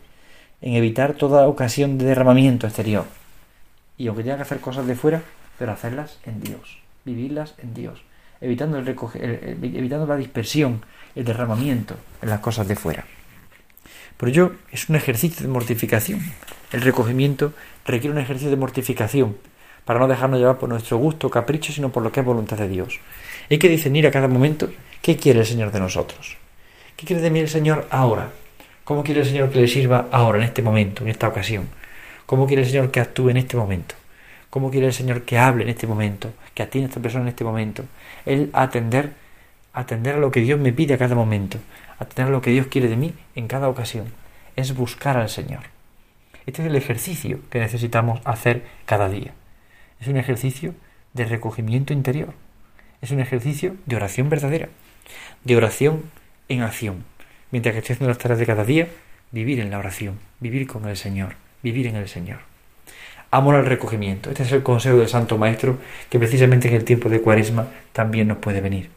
en 0.60 0.74
evitar 0.74 1.14
toda 1.14 1.48
ocasión 1.48 1.98
de 1.98 2.04
derramamiento 2.04 2.68
exterior. 2.68 3.06
Y 3.98 4.06
aunque 4.06 4.22
tenga 4.22 4.36
que 4.36 4.42
hacer 4.42 4.60
cosas 4.60 4.86
de 4.86 4.94
fuera, 4.94 5.22
pero 5.58 5.72
hacerlas 5.72 6.18
en 6.24 6.40
Dios 6.40 6.82
vivirlas 7.04 7.54
en 7.58 7.74
Dios, 7.74 8.02
evitando, 8.42 8.78
el 8.78 8.88
evitando 8.88 10.06
la 10.06 10.16
dispersión, 10.16 10.84
el 11.14 11.24
derramamiento 11.24 11.96
en 12.20 12.28
las 12.28 12.40
cosas 12.40 12.68
de 12.68 12.76
fuera. 12.76 13.04
Por 14.16 14.28
ello, 14.28 14.52
es 14.70 14.88
un 14.88 14.96
ejercicio 14.96 15.46
de 15.46 15.52
mortificación. 15.52 16.20
El 16.72 16.82
recogimiento 16.82 17.52
requiere 17.86 18.14
un 18.14 18.20
ejercicio 18.20 18.50
de 18.50 18.56
mortificación 18.56 19.36
para 19.84 19.98
no 19.98 20.08
dejarnos 20.08 20.38
llevar 20.38 20.58
por 20.58 20.68
nuestro 20.68 20.96
gusto, 20.96 21.30
capricho, 21.30 21.72
sino 21.72 21.90
por 21.90 22.02
lo 22.02 22.12
que 22.12 22.20
es 22.20 22.26
voluntad 22.26 22.58
de 22.58 22.68
Dios. 22.68 23.00
Hay 23.50 23.58
que 23.58 23.68
discernir 23.68 24.06
a 24.06 24.10
cada 24.10 24.28
momento 24.28 24.70
qué 25.00 25.16
quiere 25.16 25.40
el 25.40 25.46
Señor 25.46 25.72
de 25.72 25.80
nosotros. 25.80 26.36
¿Qué 26.96 27.06
quiere 27.06 27.22
de 27.22 27.30
mí 27.30 27.40
el 27.40 27.48
Señor 27.48 27.86
ahora? 27.90 28.30
¿Cómo 28.84 29.02
quiere 29.02 29.20
el 29.20 29.26
Señor 29.26 29.50
que 29.50 29.60
le 29.60 29.68
sirva 29.68 30.08
ahora, 30.12 30.38
en 30.38 30.44
este 30.44 30.62
momento, 30.62 31.02
en 31.02 31.10
esta 31.10 31.28
ocasión? 31.28 31.68
¿Cómo 32.26 32.46
quiere 32.46 32.62
el 32.62 32.68
Señor 32.68 32.90
que 32.90 33.00
actúe 33.00 33.30
en 33.30 33.38
este 33.38 33.56
momento? 33.56 33.94
cómo 34.52 34.70
quiere 34.70 34.88
el 34.88 34.92
Señor 34.92 35.22
que 35.22 35.38
hable 35.38 35.62
en 35.62 35.70
este 35.70 35.86
momento, 35.86 36.30
que 36.52 36.62
atienda 36.62 36.88
a 36.88 36.90
esta 36.90 37.00
persona 37.00 37.22
en 37.22 37.28
este 37.28 37.42
momento. 37.42 37.84
El 38.26 38.50
atender, 38.52 39.12
atender 39.72 40.16
a 40.16 40.18
lo 40.18 40.30
que 40.30 40.40
Dios 40.40 40.58
me 40.58 40.72
pide 40.72 40.94
a 40.94 40.98
cada 40.98 41.14
momento, 41.14 41.58
atender 41.98 42.26
a 42.26 42.30
lo 42.30 42.42
que 42.42 42.50
Dios 42.50 42.66
quiere 42.66 42.88
de 42.88 42.96
mí 42.96 43.14
en 43.34 43.48
cada 43.48 43.68
ocasión. 43.68 44.06
Es 44.56 44.74
buscar 44.74 45.16
al 45.16 45.28
Señor. 45.28 45.62
Este 46.46 46.62
es 46.62 46.68
el 46.68 46.76
ejercicio 46.76 47.40
que 47.50 47.60
necesitamos 47.60 48.20
hacer 48.24 48.64
cada 48.84 49.08
día. 49.08 49.32
Es 50.00 50.08
un 50.08 50.16
ejercicio 50.16 50.74
de 51.12 51.24
recogimiento 51.24 51.92
interior. 51.92 52.34
Es 53.00 53.10
un 53.10 53.20
ejercicio 53.20 53.76
de 53.86 53.96
oración 53.96 54.28
verdadera, 54.28 54.68
de 55.44 55.56
oración 55.56 56.04
en 56.48 56.62
acción. 56.62 57.04
Mientras 57.50 57.72
que 57.72 57.78
estoy 57.80 57.94
haciendo 57.94 58.08
las 58.08 58.18
tareas 58.18 58.38
de 58.38 58.46
cada 58.46 58.64
día, 58.64 58.88
vivir 59.30 59.60
en 59.60 59.70
la 59.70 59.78
oración, 59.78 60.18
vivir 60.40 60.66
con 60.66 60.88
el 60.88 60.96
Señor, 60.96 61.34
vivir 61.62 61.86
en 61.86 61.96
el 61.96 62.08
Señor. 62.08 62.51
Amor 63.34 63.54
al 63.54 63.64
recogimiento. 63.64 64.28
Este 64.28 64.42
es 64.42 64.52
el 64.52 64.62
consejo 64.62 64.98
del 64.98 65.08
Santo 65.08 65.38
Maestro 65.38 65.78
que 66.10 66.18
precisamente 66.18 66.68
en 66.68 66.74
el 66.74 66.84
tiempo 66.84 67.08
de 67.08 67.22
Cuaresma 67.22 67.66
también 67.94 68.28
nos 68.28 68.36
puede 68.36 68.60
venir. 68.60 68.90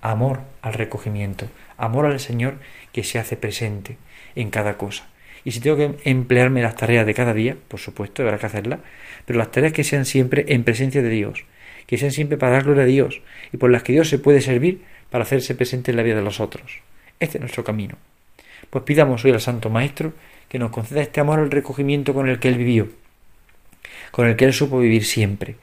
Amor 0.00 0.40
al 0.62 0.72
recogimiento, 0.72 1.46
amor 1.76 2.06
al 2.06 2.18
Señor 2.18 2.54
que 2.92 3.04
se 3.04 3.18
hace 3.18 3.36
presente 3.36 3.98
en 4.34 4.48
cada 4.48 4.78
cosa. 4.78 5.06
Y 5.44 5.50
si 5.50 5.60
tengo 5.60 5.76
que 5.76 5.94
emplearme 6.04 6.62
las 6.62 6.74
tareas 6.74 7.04
de 7.04 7.12
cada 7.12 7.34
día, 7.34 7.54
por 7.68 7.80
supuesto, 7.80 8.22
habrá 8.22 8.38
que 8.38 8.46
hacerlas, 8.46 8.80
pero 9.26 9.38
las 9.38 9.50
tareas 9.50 9.74
que 9.74 9.84
sean 9.84 10.06
siempre 10.06 10.46
en 10.48 10.64
presencia 10.64 11.02
de 11.02 11.10
Dios, 11.10 11.44
que 11.86 11.98
sean 11.98 12.12
siempre 12.12 12.38
para 12.38 12.52
dar 12.52 12.64
gloria 12.64 12.84
a 12.84 12.86
Dios 12.86 13.20
y 13.52 13.58
por 13.58 13.70
las 13.70 13.82
que 13.82 13.92
Dios 13.92 14.08
se 14.08 14.18
puede 14.18 14.40
servir 14.40 14.80
para 15.10 15.24
hacerse 15.24 15.54
presente 15.54 15.90
en 15.90 15.98
la 15.98 16.02
vida 16.02 16.16
de 16.16 16.22
los 16.22 16.40
otros. 16.40 16.78
Este 17.20 17.36
es 17.36 17.42
nuestro 17.42 17.62
camino. 17.62 17.96
Pues 18.70 18.84
pidamos 18.84 19.22
hoy 19.26 19.32
al 19.32 19.40
Santo 19.42 19.68
Maestro 19.68 20.14
que 20.48 20.58
nos 20.58 20.70
conceda 20.70 21.02
este 21.02 21.20
amor 21.20 21.40
al 21.40 21.50
recogimiento 21.50 22.14
con 22.14 22.30
el 22.30 22.38
que 22.38 22.48
Él 22.48 22.56
vivió, 22.56 22.88
con 24.12 24.28
el 24.28 24.36
que 24.36 24.44
Él 24.44 24.52
supo 24.52 24.78
vivir 24.78 25.04
siempre, 25.04 25.56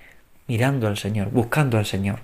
mirando 0.48 0.88
al 0.88 0.98
Señor, 0.98 1.30
buscando 1.30 1.78
al 1.78 1.86
Señor, 1.86 2.20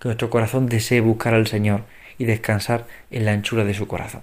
que 0.00 0.08
nuestro 0.08 0.30
corazón 0.30 0.66
desee 0.66 1.00
buscar 1.00 1.34
al 1.34 1.46
Señor 1.46 1.84
y 2.18 2.24
descansar 2.24 2.86
en 3.10 3.24
la 3.24 3.32
anchura 3.32 3.64
de 3.64 3.74
su 3.74 3.86
corazón. 3.86 4.22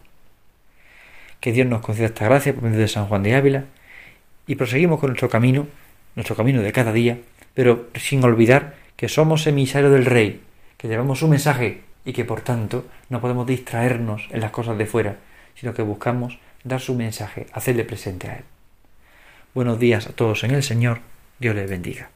Que 1.40 1.52
Dios 1.52 1.68
nos 1.68 1.82
conceda 1.82 2.08
esta 2.08 2.26
gracia 2.26 2.54
por 2.54 2.64
medio 2.64 2.80
de 2.80 2.88
San 2.88 3.06
Juan 3.06 3.24
de 3.24 3.36
Ávila 3.36 3.66
y 4.48 4.56
proseguimos 4.56 5.00
con 5.00 5.12
nuestro 5.12 5.30
camino, 5.30 5.68
nuestro 6.16 6.36
camino 6.36 6.62
de 6.62 6.72
cada 6.72 6.92
día, 6.92 7.20
pero 7.54 7.88
sin 7.96 8.24
olvidar 8.24 8.76
que 8.96 9.08
somos 9.08 9.46
emisarios 9.46 9.92
del 9.92 10.06
Rey, 10.06 10.42
que 10.78 10.88
llevamos 10.88 11.20
su 11.20 11.28
mensaje 11.28 11.82
y 12.04 12.14
que 12.14 12.26
por 12.26 12.42
tanto 12.42 12.86
no 13.10 13.22
podemos 13.22 13.46
distraernos 13.46 14.28
en 14.32 14.42
las 14.42 14.52
cosas 14.52 14.78
de 14.78 14.88
fuera, 14.88 15.18
sino 15.56 15.74
que 15.74 15.84
buscamos 15.84 16.40
dar 16.64 16.82
su 16.82 16.96
mensaje, 16.96 17.46
hacerle 17.54 17.84
presente 17.84 18.30
a 18.30 18.38
Él. 18.38 18.44
Buenos 19.54 19.80
días 19.80 20.08
a 20.08 20.14
todos 20.14 20.44
en 20.44 20.52
el 20.52 20.64
Señor, 20.64 21.02
Dios 21.40 21.56
les 21.56 21.70
bendiga. 21.70 22.10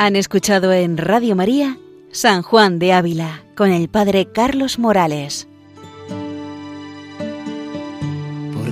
Han 0.00 0.16
escuchado 0.16 0.72
en 0.72 0.96
Radio 0.96 1.36
María 1.36 1.76
San 2.12 2.42
Juan 2.42 2.78
de 2.78 2.92
Ávila 2.92 3.42
con 3.56 3.70
el 3.70 3.88
Padre 3.88 4.26
Carlos 4.32 4.78
Morales. 4.78 5.48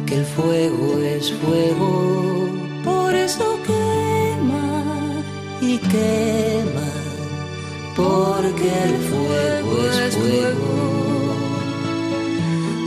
Porque 0.07 0.21
el 0.21 0.25
fuego 0.25 0.99
es 1.01 1.33
fuego, 1.33 2.49
por 2.85 3.13
eso 3.13 3.59
quema 3.67 5.21
y 5.61 5.79
quema. 5.79 6.93
Porque 7.97 8.69
el 8.85 8.97
fuego 9.09 9.89
es 9.89 10.15
fuego, 10.15 10.75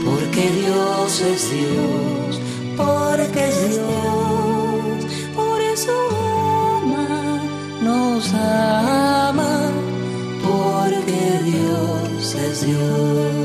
porque 0.02 0.50
Dios 0.62 1.20
es 1.20 1.50
Dios, 1.50 2.40
porque 2.74 3.48
es 3.48 3.68
Dios, 3.68 5.04
por 5.36 5.60
eso 5.60 5.92
ama, 6.80 7.42
nos 7.82 8.32
ama 8.32 9.68
porque 10.42 11.20
Dios 11.44 12.34
es 12.34 12.64
Dios. 12.64 13.39